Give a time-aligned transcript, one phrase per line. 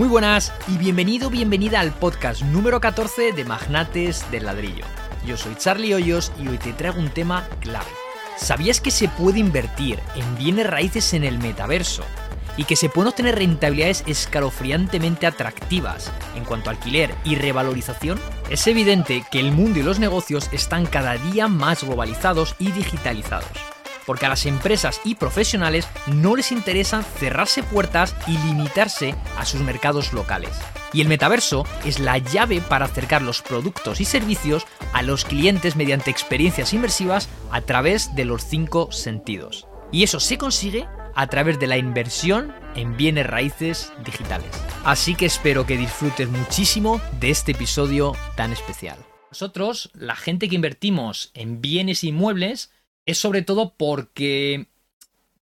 [0.00, 4.86] Muy buenas y bienvenido, bienvenida al podcast número 14 de Magnates del Ladrillo.
[5.26, 7.90] Yo soy Charlie Hoyos y hoy te traigo un tema clave.
[8.38, 12.02] ¿Sabías que se puede invertir en bienes raíces en el metaverso?
[12.56, 18.18] Y que se pueden obtener rentabilidades escalofriantemente atractivas en cuanto a alquiler y revalorización?
[18.48, 23.69] Es evidente que el mundo y los negocios están cada día más globalizados y digitalizados
[24.10, 29.60] porque a las empresas y profesionales no les interesa cerrarse puertas y limitarse a sus
[29.60, 30.50] mercados locales.
[30.92, 35.76] Y el metaverso es la llave para acercar los productos y servicios a los clientes
[35.76, 39.68] mediante experiencias inmersivas a través de los cinco sentidos.
[39.92, 44.50] Y eso se consigue a través de la inversión en bienes raíces digitales.
[44.84, 48.98] Así que espero que disfrutes muchísimo de este episodio tan especial.
[49.30, 52.72] Nosotros, la gente que invertimos en bienes inmuebles,
[53.06, 54.66] es sobre todo porque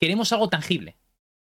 [0.01, 0.97] queremos algo tangible.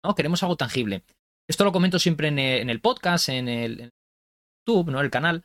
[0.02, 0.14] ¿no?
[0.14, 1.02] Queremos algo tangible.
[1.48, 3.92] Esto lo comento siempre en el, podcast, en el,
[4.66, 5.00] YouTube, ¿no?
[5.00, 5.44] El canal.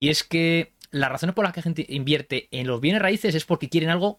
[0.00, 3.34] Y es que las razones por las que la gente invierte en los bienes raíces
[3.34, 4.18] es porque quieren algo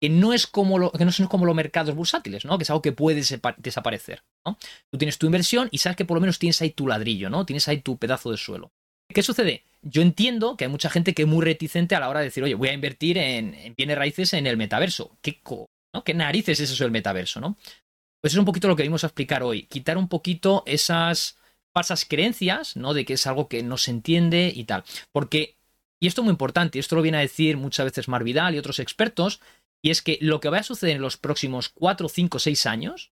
[0.00, 2.56] que no es como lo, que no son como los mercados bursátiles, ¿no?
[2.56, 3.22] Que es algo que puede
[3.58, 4.22] desaparecer.
[4.46, 4.56] ¿no?
[4.90, 7.44] Tú tienes tu inversión y sabes que por lo menos tienes ahí tu ladrillo, ¿no?
[7.44, 8.72] Tienes ahí tu pedazo de suelo.
[9.08, 9.64] ¿Qué sucede?
[9.82, 12.42] Yo entiendo que hay mucha gente que es muy reticente a la hora de decir,
[12.42, 15.16] oye, voy a invertir en, bienes raíces en el metaverso.
[15.22, 15.40] ¿Qué.
[16.04, 17.56] ¿Qué narices es eso del metaverso, no?
[18.20, 19.64] Pues es un poquito lo que vimos a explicar hoy.
[19.64, 21.36] Quitar un poquito esas
[21.72, 22.94] falsas creencias, ¿no?
[22.94, 24.84] De que es algo que no se entiende y tal.
[25.12, 25.56] Porque,
[26.00, 28.58] y esto es muy importante, esto lo viene a decir muchas veces Mar Vidal y
[28.58, 29.40] otros expertos,
[29.82, 33.12] y es que lo que va a suceder en los próximos 4, 5, 6 años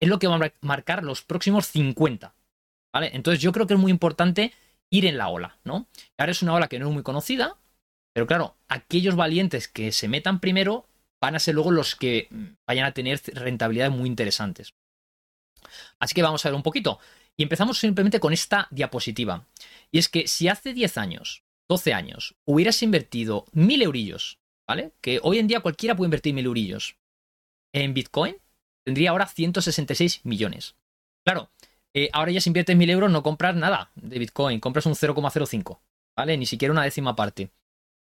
[0.00, 2.34] es lo que va a marcar los próximos 50.
[2.94, 3.10] ¿Vale?
[3.14, 4.52] Entonces yo creo que es muy importante
[4.92, 5.88] ir en la ola, ¿no?
[6.18, 7.56] Ahora es una ola que no es muy conocida,
[8.12, 10.86] pero claro, aquellos valientes que se metan primero
[11.20, 12.28] van a ser luego los que
[12.66, 14.74] vayan a tener rentabilidades muy interesantes.
[15.98, 17.00] Así que vamos a ver un poquito.
[17.36, 19.46] Y empezamos simplemente con esta diapositiva.
[19.90, 24.92] Y es que si hace 10 años, 12 años, hubieras invertido 1000 eurillos, ¿vale?
[25.00, 26.96] Que hoy en día cualquiera puede invertir 1000 eurillos
[27.72, 28.36] en Bitcoin,
[28.84, 30.76] tendría ahora 166 millones.
[31.24, 31.50] Claro,
[31.94, 35.80] eh, ahora ya si inviertes 1000 euros no compras nada de Bitcoin, compras un 0,05,
[36.16, 36.36] ¿vale?
[36.36, 37.50] Ni siquiera una décima parte.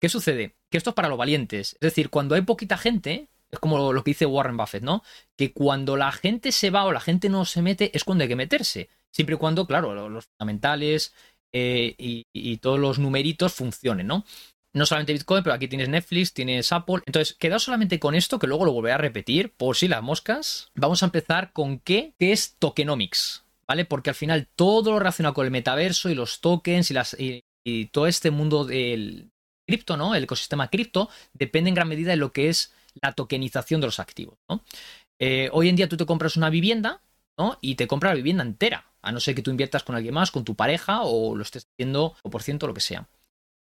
[0.02, 0.56] ¿Qué sucede?
[0.70, 1.74] Que esto es para los valientes.
[1.74, 5.04] Es decir, cuando hay poquita gente, es como lo que dice Warren Buffett, ¿no?
[5.38, 8.28] Que cuando la gente se va o la gente no se mete, es cuando hay
[8.28, 8.90] que meterse.
[9.12, 11.14] Siempre y cuando, claro, los fundamentales
[11.54, 14.26] eh, y, todos los numeritos funcionen, ¿no?
[14.74, 17.02] No solamente Bitcoin, pero aquí tienes Netflix, tienes Apple.
[17.06, 20.72] Entonces, quedado solamente con esto, que luego lo volveré a repetir, por si las moscas.
[20.74, 23.43] Vamos a empezar con qué, qué es tokenomics.
[23.68, 23.86] ¿Vale?
[23.86, 27.44] Porque al final todo lo relacionado con el metaverso y los tokens y, las, y,
[27.92, 29.32] todo este mundo del
[29.66, 30.16] cripto, ¿no?
[30.16, 34.00] El ecosistema cripto depende en gran medida de lo que es la tokenización de los
[34.00, 34.64] activos, ¿no?
[35.20, 37.02] Eh, hoy en día tú te compras una vivienda,
[37.38, 37.58] ¿no?
[37.62, 40.32] Y te compras la vivienda entera, a no ser que tú inviertas con alguien más,
[40.32, 43.08] con tu pareja o lo estés haciendo o por ciento, lo que sea.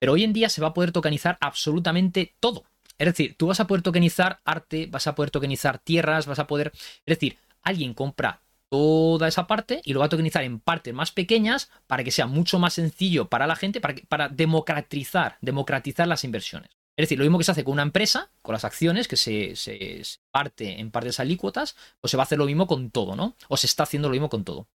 [0.01, 2.65] Pero hoy en día se va a poder tokenizar absolutamente todo.
[2.99, 6.47] Es decir, tú vas a poder tokenizar arte, vas a poder tokenizar tierras, vas a
[6.47, 6.73] poder...
[6.75, 8.41] Es decir, alguien compra
[8.73, 12.27] toda esa parte y lo va a tokenizar en partes más pequeñas para que sea
[12.27, 16.71] mucho más sencillo para la gente, para, para democratizar, democratizar las inversiones.
[16.97, 19.57] Es decir, lo mismo que se hace con una empresa, con las acciones, que se,
[19.57, 23.37] se, parte en partes alícuotas, pues se va a hacer lo mismo con todo, ¿no?
[23.49, 24.69] O se está haciendo lo mismo con todo.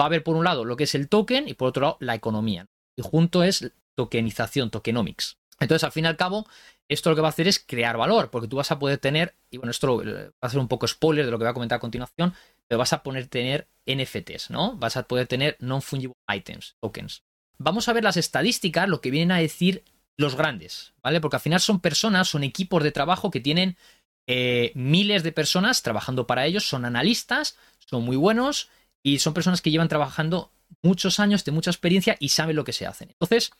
[0.00, 1.96] Va a haber por un lado lo que es el token y por otro lado
[1.98, 2.66] la economía.
[2.96, 5.38] Y junto es tokenización, tokenomics.
[5.58, 6.46] Entonces, al fin y al cabo,
[6.88, 9.34] esto lo que va a hacer es crear valor, porque tú vas a poder tener,
[9.50, 11.76] y bueno, esto va a ser un poco spoiler de lo que voy a comentar
[11.76, 12.32] a continuación,
[12.70, 14.76] pero vas a poder tener NFTs, ¿no?
[14.76, 17.24] Vas a poder tener non-fungible items, tokens.
[17.58, 19.82] Vamos a ver las estadísticas, lo que vienen a decir
[20.16, 21.20] los grandes, ¿vale?
[21.20, 23.76] Porque al final son personas, son equipos de trabajo que tienen
[24.28, 28.68] eh, miles de personas trabajando para ellos, son analistas, son muy buenos
[29.02, 32.72] y son personas que llevan trabajando muchos años, de mucha experiencia y saben lo que
[32.72, 33.08] se hacen.
[33.10, 33.50] Entonces,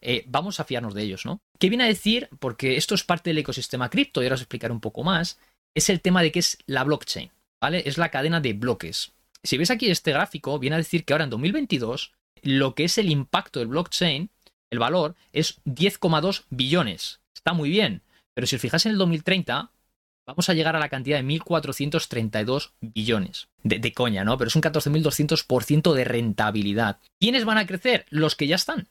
[0.00, 1.38] eh, vamos a fiarnos de ellos, ¿no?
[1.60, 2.28] ¿Qué viene a decir?
[2.40, 5.38] Porque esto es parte del ecosistema cripto y ahora os explicaré un poco más,
[5.76, 7.30] es el tema de qué es la blockchain.
[7.60, 7.82] ¿Vale?
[7.86, 9.12] Es la cadena de bloques.
[9.42, 12.12] Si ves aquí este gráfico, viene a decir que ahora en 2022
[12.42, 14.30] lo que es el impacto del blockchain,
[14.70, 17.20] el valor, es 10,2 billones.
[17.34, 18.02] Está muy bien,
[18.34, 19.70] pero si os fijáis en el 2030,
[20.26, 23.48] vamos a llegar a la cantidad de 1.432 billones.
[23.62, 24.36] De, coña, ¿no?
[24.36, 26.98] Pero es un 14.200% de rentabilidad.
[27.18, 28.06] ¿Quiénes van a crecer?
[28.10, 28.88] Los que ya están.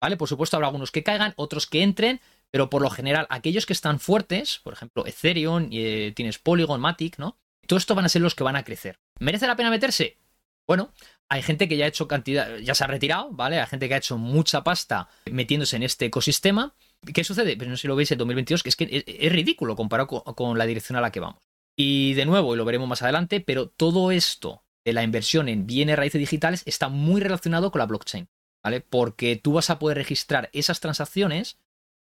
[0.00, 0.16] ¿Vale?
[0.16, 2.20] Por supuesto, habrá algunos que caigan, otros que entren,
[2.50, 7.18] pero por lo general, aquellos que están fuertes, por ejemplo, Ethereum, eh, tienes Polygon, Matic,
[7.18, 7.36] ¿no?
[7.66, 8.98] Todo esto van a ser los que van a crecer.
[9.18, 10.18] ¿Merece la pena meterse?
[10.66, 10.92] Bueno,
[11.28, 13.60] hay gente que ya ha hecho cantidad, ya se ha retirado, ¿vale?
[13.60, 16.74] Hay gente que ha hecho mucha pasta metiéndose en este ecosistema.
[17.14, 17.56] ¿Qué sucede?
[17.56, 20.58] Pero no sé si lo veis en 2022, que es que es, ridículo comparado con,
[20.58, 21.40] la dirección a la que vamos.
[21.76, 25.66] Y de nuevo, y lo veremos más adelante, pero todo esto de la inversión en
[25.66, 28.28] bienes raíces digitales está muy relacionado con la blockchain,
[28.62, 28.80] ¿vale?
[28.80, 31.58] Porque tú vas a poder registrar esas transacciones,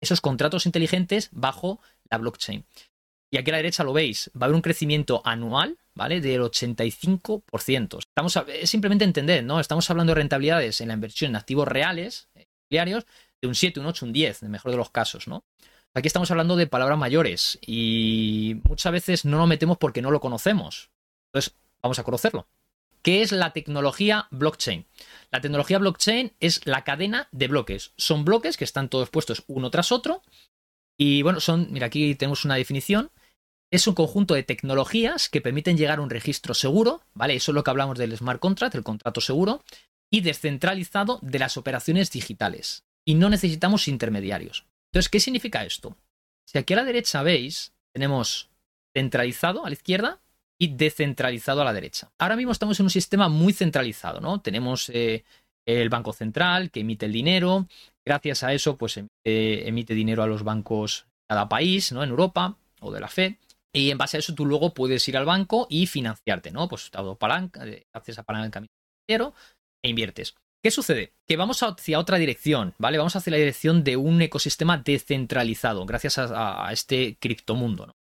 [0.01, 2.66] esos contratos inteligentes bajo la blockchain.
[3.31, 6.20] Y aquí a la derecha lo veis, va a haber un crecimiento anual, ¿vale?
[6.20, 8.00] Del 85%.
[8.00, 9.60] Estamos es simplemente entender, ¿no?
[9.60, 12.28] Estamos hablando de rentabilidades en la inversión en activos reales,
[12.70, 13.06] diarios,
[13.42, 15.44] de un 7, un 8, un 10, en el mejor de los casos, ¿no?
[15.94, 20.20] Aquí estamos hablando de palabras mayores y muchas veces no lo metemos porque no lo
[20.20, 20.90] conocemos.
[21.28, 22.48] Entonces, vamos a conocerlo.
[23.02, 24.86] ¿Qué es la tecnología blockchain?
[25.32, 27.94] La tecnología blockchain es la cadena de bloques.
[27.98, 30.22] Son bloques que están todos puestos uno tras otro.
[30.98, 33.10] Y bueno, son, mira, aquí tenemos una definición.
[33.71, 37.36] Es un conjunto de tecnologías que permiten llegar a un registro seguro, ¿vale?
[37.36, 39.63] Eso es lo que hablamos del smart contract, el contrato seguro,
[40.12, 42.83] y descentralizado de las operaciones digitales.
[43.06, 44.66] Y no necesitamos intermediarios.
[44.92, 45.95] Entonces, ¿qué significa esto?
[46.48, 48.50] Si aquí a la derecha veis, tenemos
[48.92, 50.19] centralizado a la izquierda
[50.60, 52.12] y descentralizado a la derecha.
[52.18, 54.42] Ahora mismo estamos en un sistema muy centralizado, ¿no?
[54.42, 55.24] Tenemos eh,
[55.65, 57.68] el Banco Central que emite el dinero,
[58.04, 62.04] gracias a eso, pues emite, dinero a los bancos de cada país, ¿no?
[62.04, 63.36] En Europa o de la Fed.
[63.74, 66.68] Y en base a eso tú luego puedes ir al banco y financiarte, ¿no?
[66.68, 66.89] Pues
[67.19, 68.74] palanca, eh, haces apalancamiento
[69.07, 69.33] dinero
[69.83, 70.36] e inviertes.
[70.62, 71.13] ¿Qué sucede?
[71.25, 72.98] Que vamos hacia otra dirección, ¿vale?
[72.98, 77.95] Vamos hacia la dirección de un ecosistema descentralizado, gracias a, este criptomundo, ¿no?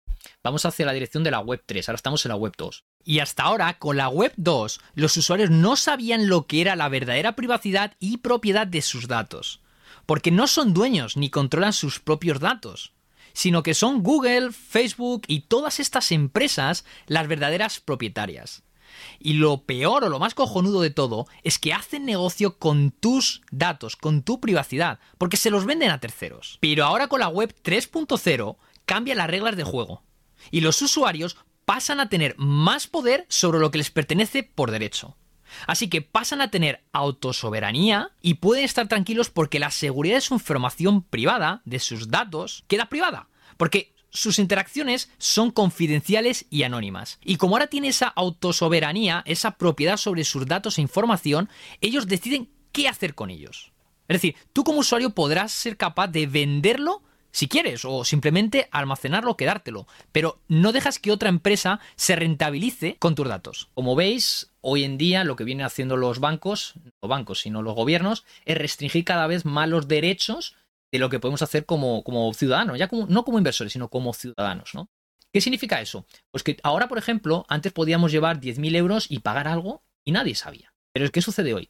[0.44, 2.83] Vamos hacia la dirección de la Web 3, ahora estamos en la Web 2.
[3.03, 6.89] Y hasta ahora, con la Web 2, los usuarios no sabían lo que era la
[6.89, 9.61] verdadera privacidad y propiedad de sus datos.
[10.06, 12.94] Porque no son dueños ni controlan sus propios datos,
[13.35, 18.63] sino que son Google, Facebook y todas estas empresas las verdaderas propietarias.
[19.19, 23.41] Y lo peor o lo más cojonudo de todo es que hacen negocio con tus
[23.51, 26.57] datos, con tu privacidad, porque se los venden a terceros.
[26.61, 28.55] Pero ahora con la web 3.0
[28.85, 30.01] cambia las reglas de juego.
[30.49, 35.17] Y los usuarios pasan a tener más poder sobre lo que les pertenece por derecho.
[35.68, 40.33] Así que pasan a tener autosoberanía y pueden estar tranquilos porque la seguridad de su
[40.33, 43.30] información privada, de sus datos, queda privada.
[43.57, 47.19] Porque sus interacciones son confidenciales y anónimas.
[47.24, 51.50] Y como ahora tiene esa autosoberanía, esa propiedad sobre sus datos e información,
[51.81, 53.71] ellos deciden qué hacer con ellos.
[54.07, 57.03] Es decir, tú como usuario podrás ser capaz de venderlo
[57.36, 62.95] si quieres, o simplemente almacenarlo o quedártelo, pero no dejas que otra empresa se rentabilice
[62.97, 63.68] con tus datos.
[63.74, 67.75] Como veis, hoy en día lo que vienen haciendo los bancos, no bancos, sino los
[67.75, 70.56] gobiernos, es restringir cada vez más los derechos
[70.91, 74.13] de lo que podemos hacer como, como ciudadanos, ya como, no como inversores, sino como
[74.13, 74.89] ciudadanos, ¿no?
[75.31, 76.07] ¿Qué significa eso?
[76.31, 80.33] Pues que ahora, por ejemplo, antes podíamos llevar 10.000 euros y pagar algo y nadie
[80.33, 80.73] sabía.
[80.94, 81.69] Pero ¿qué sucede hoy?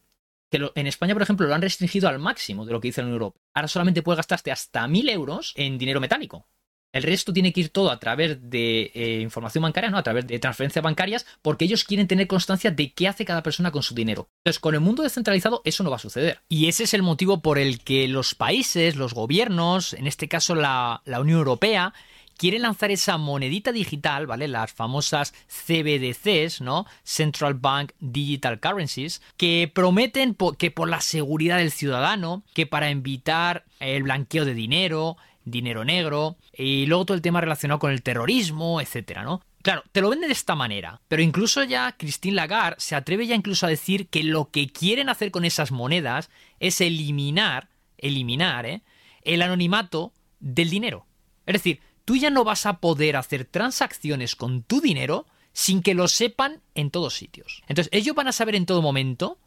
[0.49, 3.07] Que en España, por ejemplo, lo han restringido al máximo de lo que dice la
[3.07, 3.41] Unión Europea.
[3.55, 6.47] Ahora solamente puedes gastarte hasta 1.000 euros en dinero metálico.
[6.95, 9.97] El resto tiene que ir todo a través de eh, información bancaria, ¿no?
[9.97, 13.69] A través de transferencias bancarias, porque ellos quieren tener constancia de qué hace cada persona
[13.69, 14.29] con su dinero.
[14.45, 16.39] Entonces, con el mundo descentralizado, eso no va a suceder.
[16.47, 20.55] Y ese es el motivo por el que los países, los gobiernos, en este caso
[20.55, 21.93] la, la Unión Europea,
[22.37, 24.47] quieren lanzar esa monedita digital, ¿vale?
[24.47, 26.85] Las famosas CBDCs, ¿no?
[27.03, 33.65] Central Bank Digital Currencies, que prometen que por la seguridad del ciudadano, que para evitar
[33.81, 38.81] el blanqueo de dinero, dinero negro, y luego todo el tema relacionado con el terrorismo,
[38.81, 39.41] etcétera, ¿no?
[39.61, 43.35] Claro, te lo venden de esta manera, pero incluso ya Christine Lagarde se atreve ya
[43.35, 46.29] incluso a decir que lo que quieren hacer con esas monedas
[46.59, 48.83] es eliminar, eliminar, ¿eh?
[49.23, 51.07] el anonimato del dinero.
[51.47, 55.95] Es decir, tú ya no vas a poder hacer transacciones con tu dinero sin que
[55.95, 57.63] lo sepan en todos sitios.
[57.67, 59.39] Entonces, ellos van a saber en todo momento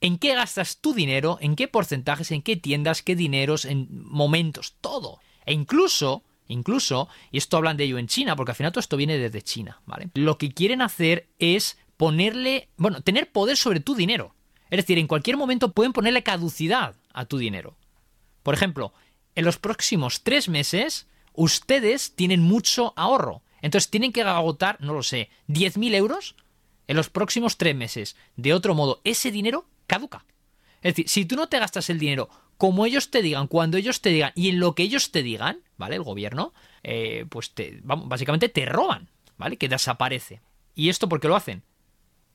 [0.00, 4.74] en qué gastas tu dinero, en qué porcentajes, en qué tiendas, qué dineros, en momentos,
[4.80, 5.20] todo.
[5.46, 8.96] E incluso, incluso, y esto hablan de ello en China, porque al final todo esto
[8.96, 10.10] viene desde China, ¿vale?
[10.14, 14.34] Lo que quieren hacer es ponerle, bueno, tener poder sobre tu dinero.
[14.70, 17.76] Es decir, en cualquier momento pueden ponerle caducidad a tu dinero.
[18.42, 18.94] Por ejemplo,
[19.34, 23.42] en los próximos tres meses, ustedes tienen mucho ahorro.
[23.62, 26.36] Entonces tienen que agotar, no lo sé, 10.000 euros
[26.86, 28.16] en los próximos tres meses.
[28.36, 30.24] De otro modo, ese dinero caduca.
[30.82, 34.02] Es decir, si tú no te gastas el dinero como ellos te digan, cuando ellos
[34.02, 35.96] te digan y en lo que ellos te digan, ¿vale?
[35.96, 36.52] El gobierno,
[36.82, 39.56] eh, pues te, básicamente te roban, ¿vale?
[39.56, 40.42] Que desaparece.
[40.74, 41.62] ¿Y esto por qué lo hacen?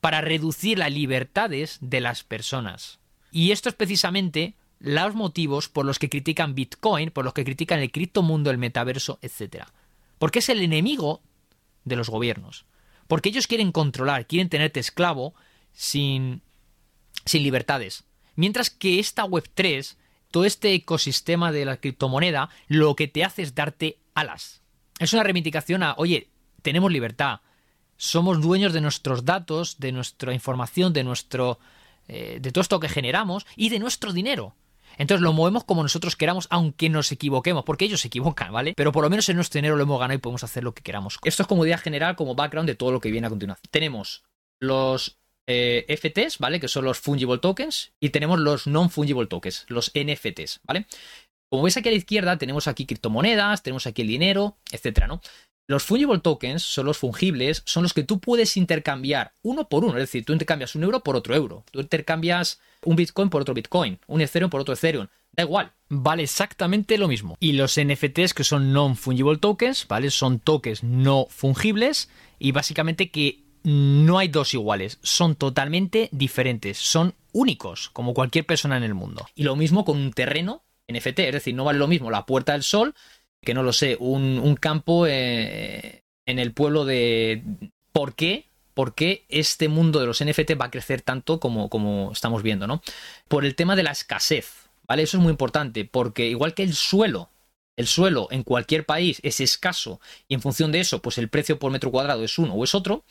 [0.00, 2.98] Para reducir las libertades de las personas.
[3.30, 7.78] Y esto es precisamente los motivos por los que critican Bitcoin, por los que critican
[7.78, 9.66] el criptomundo, el metaverso, etc.
[10.18, 11.22] Porque es el enemigo
[11.84, 12.64] de los gobiernos.
[13.06, 15.36] Porque ellos quieren controlar, quieren tenerte esclavo
[15.72, 16.42] sin,
[17.24, 18.02] sin libertades.
[18.34, 19.94] Mientras que esta Web3
[20.30, 24.62] todo este ecosistema de la criptomoneda lo que te hace es darte alas.
[24.98, 26.28] Es una reivindicación a, oye,
[26.62, 27.40] tenemos libertad,
[27.96, 31.58] somos dueños de nuestros datos, de nuestra información, de nuestro.
[32.08, 34.54] Eh, de todo esto que generamos y de nuestro dinero.
[34.96, 38.74] Entonces lo movemos como nosotros queramos, aunque nos equivoquemos, porque ellos se equivocan, ¿vale?
[38.76, 40.82] Pero por lo menos en nuestro dinero lo hemos ganado y podemos hacer lo que
[40.82, 41.18] queramos.
[41.24, 43.68] Esto es como idea general, como background de todo lo que viene a continuación.
[43.70, 44.22] Tenemos
[44.58, 46.60] los eh, FTs, ¿vale?
[46.60, 50.86] Que son los fungible tokens, y tenemos los non-fungible tokens, los NFTs, ¿vale?
[51.48, 55.20] Como veis aquí a la izquierda, tenemos aquí criptomonedas, tenemos aquí el dinero, etcétera, ¿no?
[55.68, 59.94] Los fungible tokens son los fungibles, son los que tú puedes intercambiar uno por uno.
[59.94, 61.64] Es decir, tú intercambias un euro por otro euro.
[61.72, 65.08] Tú intercambias un Bitcoin por otro Bitcoin, un Ethereum por otro Ethereum.
[65.32, 67.36] Da igual, vale exactamente lo mismo.
[67.40, 70.10] Y los NFTs, que son non-fungible tokens, ¿vale?
[70.10, 77.14] Son tokens no fungibles y básicamente que no hay dos iguales, son totalmente diferentes, son
[77.32, 79.26] únicos, como cualquier persona en el mundo.
[79.34, 82.52] Y lo mismo con un terreno NFT, es decir, no vale lo mismo la Puerta
[82.52, 82.94] del Sol
[83.46, 87.42] que no lo sé, un, campo eh, en el pueblo de...
[87.92, 88.50] ¿Por qué?
[88.74, 92.66] ¿Por qué este mundo de los NFT va a crecer tanto como, como estamos viendo,
[92.66, 92.82] ¿no?
[93.28, 95.04] Por el tema de la escasez, ¿vale?
[95.04, 97.30] Eso es muy importante, porque igual que el suelo,
[97.76, 101.58] el suelo en cualquier país es escaso y en función de eso, pues el precio
[101.58, 103.04] por metro cuadrado es uno o es otro,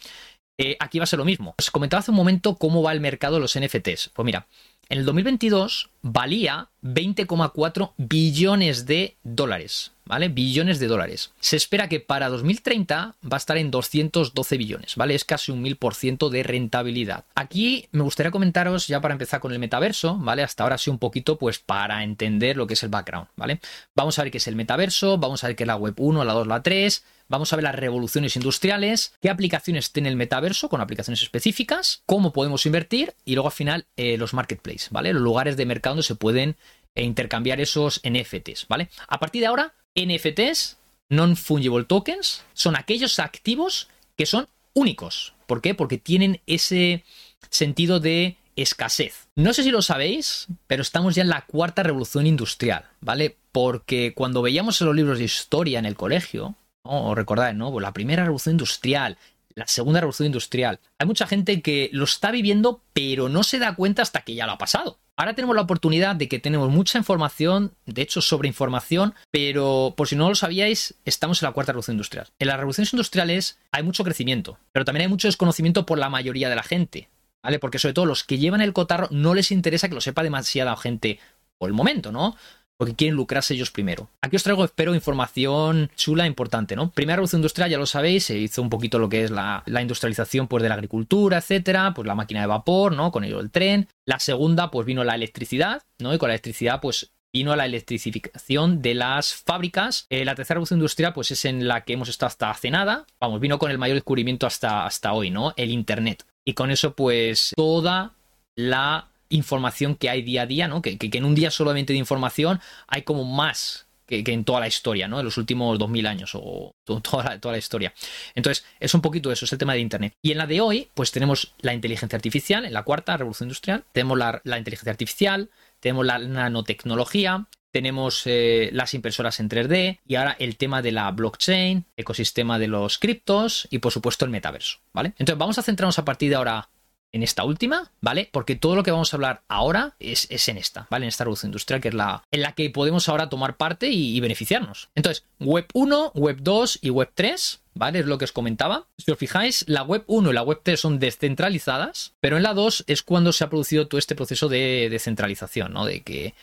[0.57, 1.55] eh, aquí va a ser lo mismo.
[1.57, 4.11] Os comentaba hace un momento cómo va el mercado de los NFTs.
[4.13, 4.47] Pues mira,
[4.87, 9.91] en el 2022 valía 20,4 billones de dólares.
[10.07, 10.29] ¿Vale?
[10.29, 11.31] Billones de dólares.
[11.39, 15.15] Se espera que para 2030 va a estar en 212 billones, ¿vale?
[15.15, 17.25] Es casi un 1000% de rentabilidad.
[17.33, 20.43] Aquí me gustaría comentaros, ya para empezar con el metaverso, ¿vale?
[20.43, 23.59] Hasta ahora sí un poquito, pues para entender lo que es el background, ¿vale?
[23.95, 26.23] Vamos a ver qué es el metaverso, vamos a ver qué es la web 1,
[26.23, 30.69] la 2, la 3, Vamos a ver las revoluciones industriales, qué aplicaciones tiene el metaverso
[30.69, 35.13] con aplicaciones específicas, cómo podemos invertir y luego al final eh, los marketplaces, ¿vale?
[35.13, 36.55] Los lugares de mercado donde se pueden
[36.93, 38.89] eh, intercambiar esos NFTs, ¿vale?
[39.07, 40.77] A partir de ahora, NFTs,
[41.09, 45.33] non-fungible tokens, son aquellos activos que son únicos.
[45.47, 45.73] ¿Por qué?
[45.73, 47.03] Porque tienen ese
[47.49, 49.27] sentido de escasez.
[49.35, 53.35] No sé si lo sabéis, pero estamos ya en la cuarta revolución industrial, ¿vale?
[53.51, 56.55] Porque cuando veíamos los libros de historia en el colegio,
[56.85, 57.71] o recordáis, ¿no?
[57.71, 59.17] Pues la primera revolución industrial,
[59.55, 60.79] la segunda revolución industrial.
[60.99, 64.45] Hay mucha gente que lo está viviendo, pero no se da cuenta hasta que ya
[64.45, 64.99] lo ha pasado.
[65.17, 70.09] Ahora tenemos la oportunidad de que tenemos mucha información, de hecho sobre información, pero por
[70.09, 72.27] si no lo sabíais, estamos en la cuarta revolución industrial.
[72.37, 76.49] En las revoluciones industriales hay mucho crecimiento, pero también hay mucho desconocimiento por la mayoría
[76.49, 77.09] de la gente,
[77.41, 77.59] ¿vale?
[77.59, 80.75] Porque sobre todo los que llevan el cotarro no les interesa que lo sepa demasiada
[80.75, 81.19] gente
[81.57, 82.35] por el momento, ¿no?
[82.77, 84.09] Porque quieren lucrarse ellos primero.
[84.21, 86.91] Aquí os traigo, espero, información chula, importante, ¿no?
[86.91, 90.47] Primera revolución industrial, ya lo sabéis, se hizo un poquito lo que es la, industrialización
[90.47, 93.11] pues, de la agricultura, etcétera, pues la máquina de vapor, ¿no?
[93.11, 93.87] Con ello el tren.
[94.05, 96.13] La segunda, pues vino la electricidad, ¿no?
[96.13, 100.07] Y con la electricidad, pues vino la electrificación de las fábricas.
[100.09, 103.05] Eh, la tercera revolución industrial, pues es en la que hemos estado hasta hace nada.
[103.19, 105.53] Vamos, vino con el mayor descubrimiento hasta, hasta hoy, ¿no?
[105.57, 106.25] El Internet.
[106.45, 108.13] Y con eso, pues, toda
[108.55, 110.81] la información que hay día a día, ¿no?
[110.81, 115.07] Que, en un día solamente de información hay como más que, en toda la historia,
[115.07, 115.19] ¿no?
[115.19, 117.93] En los últimos 2000 años o toda la, toda la historia.
[118.35, 120.13] Entonces, es un poquito eso, es el tema de Internet.
[120.21, 123.83] Y en la de hoy, pues tenemos la inteligencia artificial, en la cuarta revolución industrial,
[123.91, 130.37] tenemos la, inteligencia artificial, tenemos la nanotecnología, tenemos eh, las impresoras en 3D y ahora
[130.39, 135.09] el tema de la blockchain, ecosistema de los criptos y por supuesto el metaverso, ¿vale?
[135.17, 136.69] Entonces vamos a centrarnos a partir de ahora
[137.15, 138.27] en esta última, ¿vale?
[138.29, 141.05] Porque todo lo que vamos a hablar ahora es, en esta, ¿vale?
[141.05, 144.19] En esta revolución industrial, que es la en la que podemos ahora tomar parte y,
[144.19, 144.89] beneficiarnos.
[144.95, 147.99] Entonces, Web 1, Web 2 y Web 3, ¿vale?
[147.99, 148.87] Es lo que os comentaba.
[148.97, 152.53] Si os fijáis, la Web 1 y la Web 3 son descentralizadas, pero en la
[152.53, 155.85] 2 es cuando se ha producido todo este proceso de descentralización, ¿no?
[155.85, 156.33] De que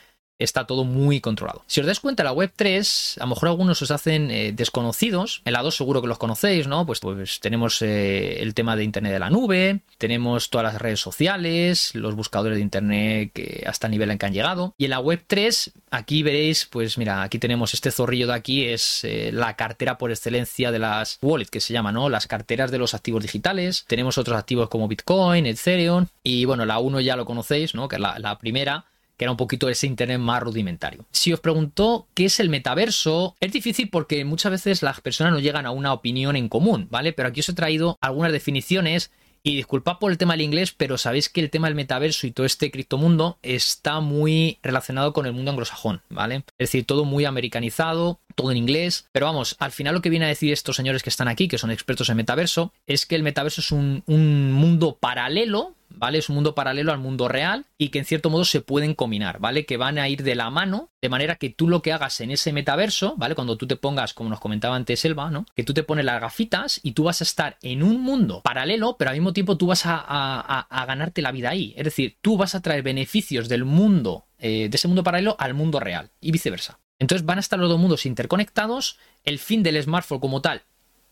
[0.43, 1.65] está todo muy controlado.
[1.67, 5.43] Si os dais cuenta, la web 3, a lo mejor algunos os hacen eh, desconocidos.
[5.45, 6.87] En la 2 seguro que los conocéis, ¿no?
[6.87, 11.01] Pues, pues tenemos eh, el tema de Internet de la nube, tenemos todas las redes
[11.01, 14.75] sociales, los buscadores de Internet que hasta el nivel en que han llegado.
[14.79, 18.65] Y en la web 3, aquí veréis, pues mira, aquí tenemos este zorrillo de aquí,
[18.65, 22.09] es eh, la cartera por excelencia de las wallets, que se llama, ¿no?
[22.09, 23.85] Las carteras de los activos digitales.
[23.87, 26.07] Tenemos otros activos como Bitcoin, Ethereum.
[26.23, 27.89] Y bueno, la 1 ya lo conocéis, ¿no?
[27.89, 31.05] Que es la primera que era un poquito ese Internet más rudimentario.
[31.11, 35.41] Si os preguntó qué es el metaverso, es difícil porque muchas veces las personas no
[35.41, 37.13] llegan a una opinión en común, ¿vale?
[37.13, 39.11] Pero aquí os he traído algunas definiciones
[39.43, 42.31] y disculpad por el tema del inglés, pero sabéis que el tema del metaverso y
[42.31, 46.45] todo este criptomundo está muy relacionado con el mundo anglosajón, ¿vale?
[46.59, 49.09] Es decir, todo muy americanizado, todo en inglés.
[49.13, 51.59] Pero vamos, al final lo que viene a decir estos señores que están aquí, que
[51.59, 56.19] son expertos en metaverso, es que el metaverso es un, un mundo paralelo ¿vale?
[56.19, 59.39] Es un mundo paralelo al mundo real y que en cierto modo se pueden combinar,
[59.39, 59.65] ¿vale?
[59.65, 62.33] Que van a ir de la mano, de manera que tú lo que hagas en
[62.33, 63.37] ese metaverso, ¿vale?
[63.37, 65.47] Cuando tú te pongas, como nos comentaba antes Elba, ¿no?
[65.55, 68.97] Que tú te pones las gafitas y tú vas a estar en un mundo paralelo,
[68.99, 71.73] pero al mismo tiempo tú vas a, a ganarte la vida ahí.
[71.77, 75.55] Es decir, tú vas a traer beneficios del mundo, eh, de ese mundo paralelo al
[75.55, 76.81] mundo real y viceversa.
[76.99, 80.63] Entonces van a estar los dos mundos interconectados, el fin del smartphone como tal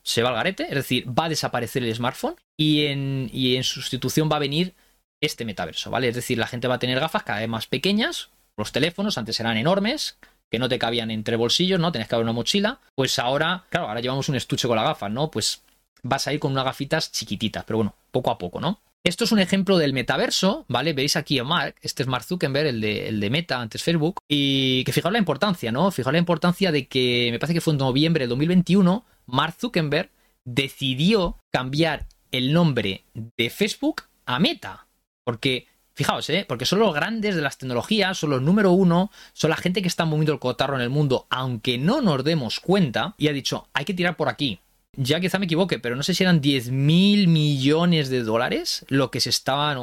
[0.03, 3.65] se va al garete, es decir, va a desaparecer el smartphone y en, y en
[3.65, 4.75] sustitución va a venir
[5.21, 6.09] este metaverso, ¿vale?
[6.09, 9.39] Es decir, la gente va a tener gafas cada vez más pequeñas, los teléfonos antes
[9.41, 10.19] eran enormes,
[10.51, 11.93] que no te cabían entre bolsillos, ¿no?
[11.93, 15.11] Tenías que haber una mochila, pues ahora, claro, ahora llevamos un estuche con la gafas,
[15.11, 15.31] ¿no?
[15.31, 15.63] Pues
[16.03, 18.81] vas a ir con unas gafitas chiquititas, pero bueno, poco a poco, ¿no?
[19.03, 20.93] Esto es un ejemplo del metaverso, ¿vale?
[20.93, 24.21] Veis aquí a Mark, este es Mark Zuckerberg, el de, el de Meta, antes Facebook,
[24.29, 25.91] y que fijaos la importancia, ¿no?
[25.91, 30.11] Fijaos la importancia de que, me parece que fue en noviembre del 2021, Mark Zuckerberg
[30.45, 34.87] decidió cambiar el nombre de Facebook a Meta.
[35.31, 36.45] Porque, fijaos, ¿eh?
[36.49, 39.89] Porque son los grandes de las tecnologías, son los número uno, son la gente que
[39.89, 43.69] está moviendo el cotarro en el mundo, aunque no nos demos cuenta, y ha dicho,
[43.73, 44.61] hay que tirar por aquí
[44.97, 49.11] ya quizá me equivoque, pero no sé si eran 10 mil millones de dólares lo
[49.11, 49.79] que se estaban,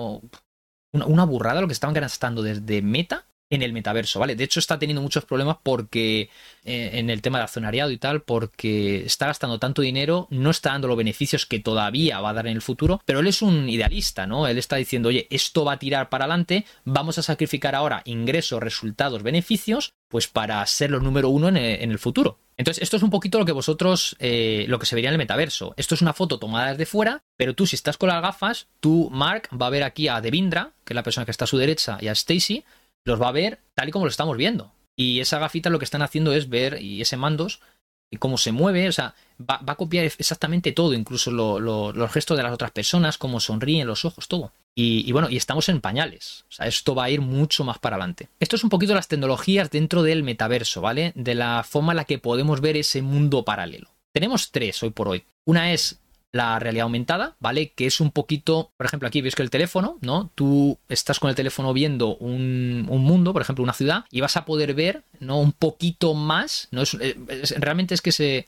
[0.92, 4.36] una, burrada lo que estaban gastando desde Meta en el metaverso, ¿vale?
[4.36, 6.30] De hecho está teniendo muchos problemas porque
[6.64, 10.72] eh, en el tema de accionariado y tal, porque está gastando tanto dinero, no está
[10.72, 13.70] dando los beneficios que todavía va a dar en el futuro, pero él es un
[13.70, 14.48] idealista, ¿no?
[14.48, 18.62] Él está diciendo, oye, esto va a tirar para adelante, vamos a sacrificar ahora ingresos,
[18.62, 21.58] resultados, beneficios, pues para ser los número uno en
[21.92, 22.40] el futuro.
[22.58, 25.20] Entonces, esto es un poquito lo que vosotros, eh, lo que se vería en el
[25.20, 25.76] metaverso.
[25.78, 29.10] Esto es una foto tomada desde fuera, pero tú si estás con las gafas, tú,
[29.12, 31.60] Mark, va a ver aquí a Devindra, que es la persona que está a su
[31.60, 32.66] derecha, y a Stacy,
[33.08, 34.72] los va a ver tal y como lo estamos viendo.
[34.96, 37.62] Y esa gafita lo que están haciendo es ver, y ese mandos,
[38.10, 42.44] y cómo se mueve, o sea, va, a copiar exactamente todo, incluso los gestos de
[42.44, 44.54] las otras personas, cómo sonríen los ojos, todo.
[44.76, 46.46] Y, bueno, y estamos en pañales.
[46.50, 48.30] O sea, esto va a ir mucho más para adelante.
[48.40, 51.14] Esto es un poquito las tecnologías dentro del metaverso, ¿vale?
[51.16, 53.90] De la forma en la que podemos ver ese mundo paralelo.
[54.14, 55.24] Tenemos tres hoy por hoy.
[55.46, 56.00] Una es
[56.32, 57.72] la realidad aumentada, ¿vale?
[57.72, 60.32] Que es un poquito, por ejemplo, aquí veis que el teléfono, ¿no?
[60.36, 64.46] Tú estás con el teléfono viendo un, mundo, por ejemplo, una ciudad, y vas a
[64.46, 65.40] poder ver, ¿no?
[65.40, 66.82] Un poquito más, ¿no?
[66.82, 67.16] Es, eh,
[67.58, 68.48] realmente es que se,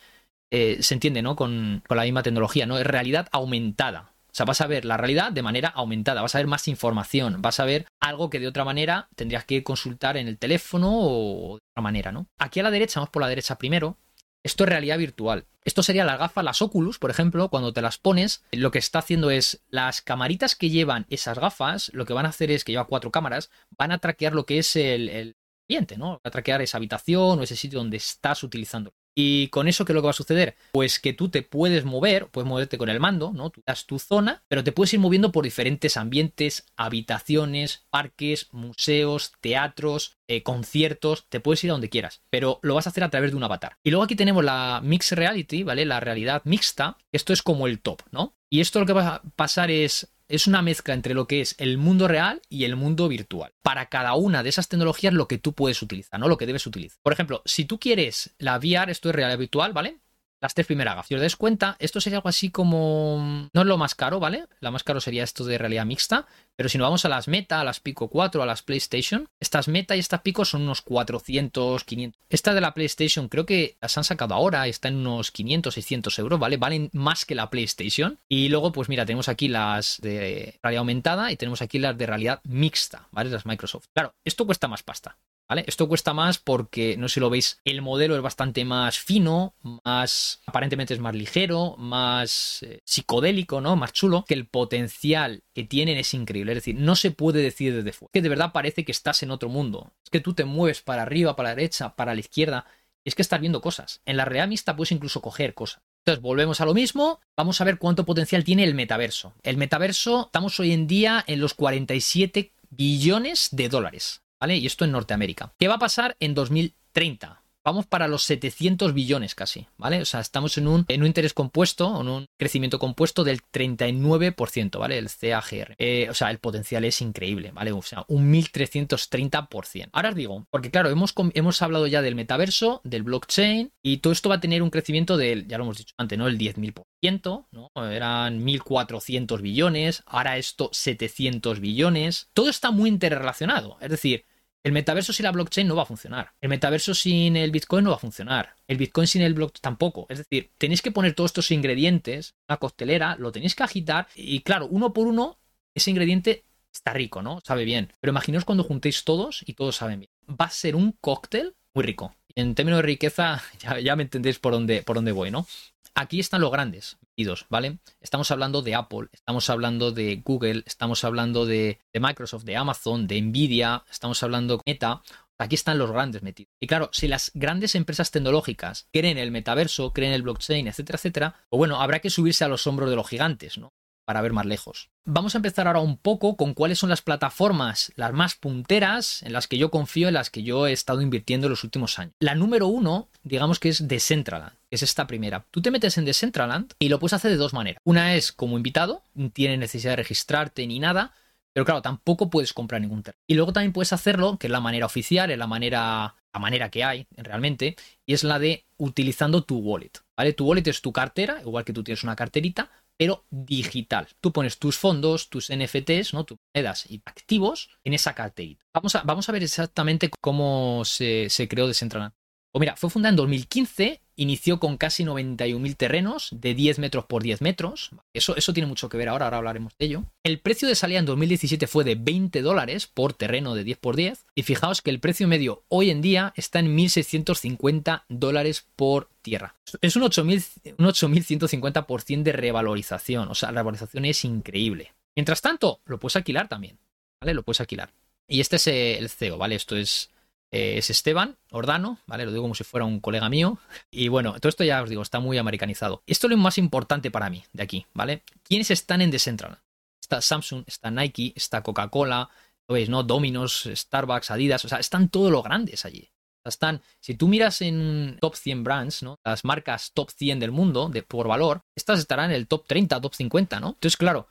[0.51, 1.35] eh, se entiende, ¿no?
[1.35, 2.77] Con, con la misma tecnología, ¿no?
[2.77, 4.11] Es realidad aumentada.
[4.31, 7.41] O sea, vas a ver la realidad de manera aumentada, vas a ver más información,
[7.41, 11.57] vas a ver algo que de otra manera tendrías que consultar en el teléfono o
[11.57, 12.27] de otra manera, ¿no?
[12.37, 13.97] Aquí a la derecha, vamos por la derecha primero,
[14.43, 15.45] esto es realidad virtual.
[15.65, 18.99] Esto sería las gafas, las Oculus, por ejemplo, cuando te las pones, lo que está
[18.99, 22.71] haciendo es las camaritas que llevan esas gafas, lo que van a hacer es que
[22.71, 25.35] lleva cuatro cámaras, van a traquear lo que es el, el
[25.67, 26.13] ambiente, ¿no?
[26.13, 28.93] Va a traquear esa habitación o ese sitio donde estás utilizando.
[29.15, 30.55] Y con eso, ¿qué es lo que va a suceder?
[30.71, 33.49] Pues que tú te puedes mover, puedes moverte con el mando, ¿no?
[33.49, 39.33] Tú das tu zona, pero te puedes ir moviendo por diferentes ambientes, habitaciones, parques, museos,
[39.41, 43.09] teatros, eh, conciertos, te puedes ir a donde quieras, pero lo vas a hacer a
[43.09, 43.77] través de un avatar.
[43.83, 45.85] Y luego aquí tenemos la Mixed Reality, ¿vale?
[45.85, 46.97] La realidad mixta.
[47.11, 48.35] Esto es como el top, ¿no?
[48.49, 51.55] Y esto lo que va a pasar es es una mezcla entre lo que es
[51.57, 53.51] el mundo real y el mundo virtual.
[53.61, 56.27] Para cada una de esas tecnologías lo que tú puedes utilizar, ¿no?
[56.27, 56.99] Lo que debes utilizar.
[57.01, 59.97] Por ejemplo, si tú quieres la VR, esto es realidad virtual, ¿vale?
[60.41, 61.07] Las tres primeras gafas.
[61.07, 63.49] Si os dais cuenta, esto sería algo así como.
[63.53, 64.45] No es lo más caro, ¿vale?
[64.59, 66.27] La más caro sería esto de realidad mixta.
[66.55, 69.67] Pero si nos vamos a las Meta, a las Pico 4, a las PlayStation, estas
[69.67, 72.21] Meta y estas Pico son unos 400, 500.
[72.29, 76.19] Esta de la PlayStation creo que las han sacado ahora, está en unos 500, 600
[76.19, 76.57] euros, ¿vale?
[76.57, 78.19] Valen más que la PlayStation.
[78.27, 82.05] Y luego, pues mira, tenemos aquí las de realidad aumentada y tenemos aquí las de
[82.05, 83.29] realidad mixta, ¿vale?
[83.29, 83.87] Las Microsoft.
[83.93, 85.17] Claro, esto cuesta más pasta.
[85.65, 89.55] Esto cuesta más porque, no sé si lo veis, el modelo es bastante más fino,
[89.83, 93.75] más aparentemente es más ligero, más eh, psicodélico, ¿no?
[93.75, 96.51] Más chulo, que el potencial que tienen es increíble.
[96.51, 98.11] Es decir, no se puede decir desde fuera.
[98.13, 99.91] Que de verdad parece que estás en otro mundo.
[100.03, 102.65] Es que tú te mueves para arriba, para la derecha, para la izquierda.
[103.03, 104.01] es que estás viendo cosas.
[104.05, 105.81] En la realidad puedes incluso coger cosas.
[106.05, 107.21] Entonces, volvemos a lo mismo.
[107.35, 109.33] Vamos a ver cuánto potencial tiene el metaverso.
[109.41, 114.21] El metaverso, estamos hoy en día en los 47 billones de dólares.
[114.39, 114.57] ¿Vale?
[114.57, 115.53] Y esto en Norteamérica.
[115.57, 117.43] ¿Qué va a pasar en 2030?
[117.65, 120.01] Vamos para los 700 billones casi, ¿vale?
[120.01, 124.79] O sea, estamos en un, en un interés compuesto, en un crecimiento compuesto del 39%,
[124.79, 124.97] ¿vale?
[124.97, 125.75] El CAGR.
[125.77, 127.73] Eh, o sea, el potencial es increíble, ¿vale?
[127.73, 129.89] O sea, un 1330%.
[129.91, 134.13] Ahora os digo, porque claro, hemos, hemos hablado ya del metaverso, del blockchain, y todo
[134.13, 136.27] esto va a tener un crecimiento del, ya lo hemos dicho antes, ¿no?
[136.27, 137.71] El 10.000%, ¿no?
[137.91, 142.29] Eran 1.400 billones, ahora esto 700 billones.
[142.33, 144.25] Todo está muy interrelacionado, es decir,
[144.63, 146.33] el metaverso sin la blockchain no va a funcionar.
[146.41, 148.55] El metaverso sin el Bitcoin no va a funcionar.
[148.67, 150.05] El Bitcoin sin el blockchain tampoco.
[150.09, 154.41] Es decir, tenéis que poner todos estos ingredientes, una costelera, lo tenéis que agitar y
[154.41, 155.39] claro, uno por uno,
[155.73, 156.43] ese ingrediente
[156.73, 157.39] está rico, ¿no?
[157.43, 157.93] Sabe bien.
[157.99, 160.11] Pero imaginaos cuando juntéis todos y todos saben bien.
[160.29, 162.15] Va a ser un cóctel muy rico.
[162.35, 163.41] En términos de riqueza,
[163.83, 165.47] ya, me entendéis por dónde, por dónde voy, ¿no?
[165.95, 167.79] Aquí están los grandes metidos, ¿vale?
[168.01, 173.21] Estamos hablando de Apple, estamos hablando de Google, estamos hablando de, Microsoft, de Amazon, de
[173.21, 175.01] Nvidia, estamos hablando de Meta.
[175.37, 176.51] Aquí están los grandes metidos.
[176.59, 181.35] Y claro, si las grandes empresas tecnológicas creen el metaverso, creen el blockchain, etcétera, etcétera,
[181.49, 183.71] pues bueno, habrá que subirse a los hombros de los gigantes, ¿no?
[184.09, 184.89] Para ver más lejos.
[185.05, 189.33] Vamos a empezar ahora un poco con cuáles son las plataformas, las más punteras, en
[189.33, 192.15] las que yo confío, en las que yo he estado invirtiendo en los últimos años.
[192.17, 195.45] La número uno, digamos que es Decentraland, que es esta primera.
[195.51, 197.79] Tú te metes en Decentraland y lo puedes hacer de dos maneras.
[197.83, 201.13] Una es como invitado, no tiene necesidad de registrarte ni nada,
[201.53, 203.21] pero claro, tampoco puedes comprar ningún terreno.
[203.27, 206.69] Y luego también puedes hacerlo, que es la manera oficial, es la manera, la manera
[206.69, 207.75] que hay realmente,
[208.07, 209.91] y es la de utilizando tu wallet.
[210.17, 210.33] ¿Vale?
[210.33, 214.09] Tu wallet es tu cartera, igual que tú tienes una carterita, pero digital.
[214.19, 216.25] Tú pones tus fondos, tus NFTs, ¿no?
[216.25, 218.65] tus monedas y activos en esa carterita.
[218.73, 222.13] Vamos a, vamos a ver exactamente cómo se, se creó Decentraland.
[222.51, 227.23] Pues mira, fue fundada en 2015, inició con casi 91.000 terrenos de 10 metros por
[227.23, 227.91] 10 metros.
[228.13, 230.03] Eso, eso tiene mucho que ver ahora, ahora hablaremos de ello.
[230.23, 233.95] El precio de salida en 2017 fue de 20 dólares por terreno de 10 por
[233.95, 234.25] 10.
[234.35, 239.55] Y fijaos que el precio medio hoy en día está en 1.650 dólares por tierra.
[239.81, 243.29] Es un 8.150% de revalorización.
[243.29, 244.93] O sea, la revalorización es increíble.
[245.15, 246.77] Mientras tanto, lo puedes alquilar también.
[247.21, 247.33] ¿Vale?
[247.33, 247.91] Lo puedes alquilar.
[248.27, 249.55] Y este es el CEO, ¿vale?
[249.55, 250.11] Esto es
[250.51, 252.25] eh, es Esteban Ordano, ¿vale?
[252.25, 253.59] Lo digo como si fuera un colega mío.
[253.91, 256.03] Y bueno, todo esto ya os digo, está muy americanizado.
[256.07, 258.23] Esto es lo más importante para mí de aquí, ¿vale?
[258.43, 259.61] ¿Quiénes están en Decentraland?
[260.01, 262.29] Está Samsung, está Nike, está Coca-Cola,
[262.67, 263.03] lo veis, ¿no?
[263.03, 266.09] Dominos, Starbucks, Adidas, o sea, están todos los grandes allí.
[266.45, 269.19] Están, si tú miras en top 100 brands, ¿no?
[269.23, 272.99] Las marcas top 100 del mundo, de, por valor, estas estarán en el top 30,
[273.01, 273.67] top 50, ¿no?
[273.69, 274.27] Entonces, claro,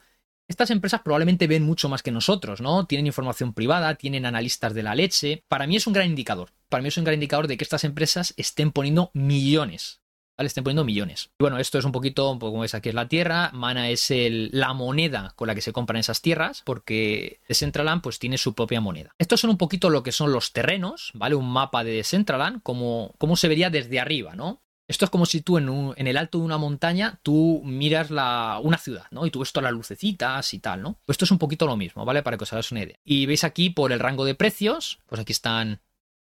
[0.49, 2.87] estas empresas probablemente ven mucho más que nosotros, ¿no?
[2.87, 5.45] Tienen información privada, tienen analistas de la leche.
[5.47, 6.51] Para mí es un gran indicador.
[6.71, 10.01] Para mí es un gran indicador de que estas empresas estén poniendo millones.
[10.39, 10.47] ¿Vale?
[10.47, 11.31] Estén poniendo millones.
[11.41, 13.51] Y bueno, esto es un poquito, un poco como ves aquí es la tierra.
[13.53, 18.39] Mana es la moneda con la que se compran esas tierras, porque Decentraland pues tiene
[18.39, 19.15] su propia moneda.
[19.19, 21.35] Estos son un poquito lo que son los terrenos, ¿vale?
[21.35, 24.63] Un mapa de Decentraland, como, como se vería desde arriba, ¿no?
[24.89, 28.79] Esto es como si tú en, el alto de una montaña tú miras la, una
[28.79, 29.27] ciudad, ¿no?
[29.27, 30.99] Y tú ves todas las lucecitas y tal, ¿no?
[31.05, 32.23] Pues esto es un poquito lo mismo, ¿vale?
[32.23, 32.99] Para que os hagáis una idea.
[33.05, 35.81] Y veis aquí por el rango de precios, pues aquí están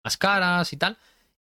[0.04, 0.98] las caras y tal.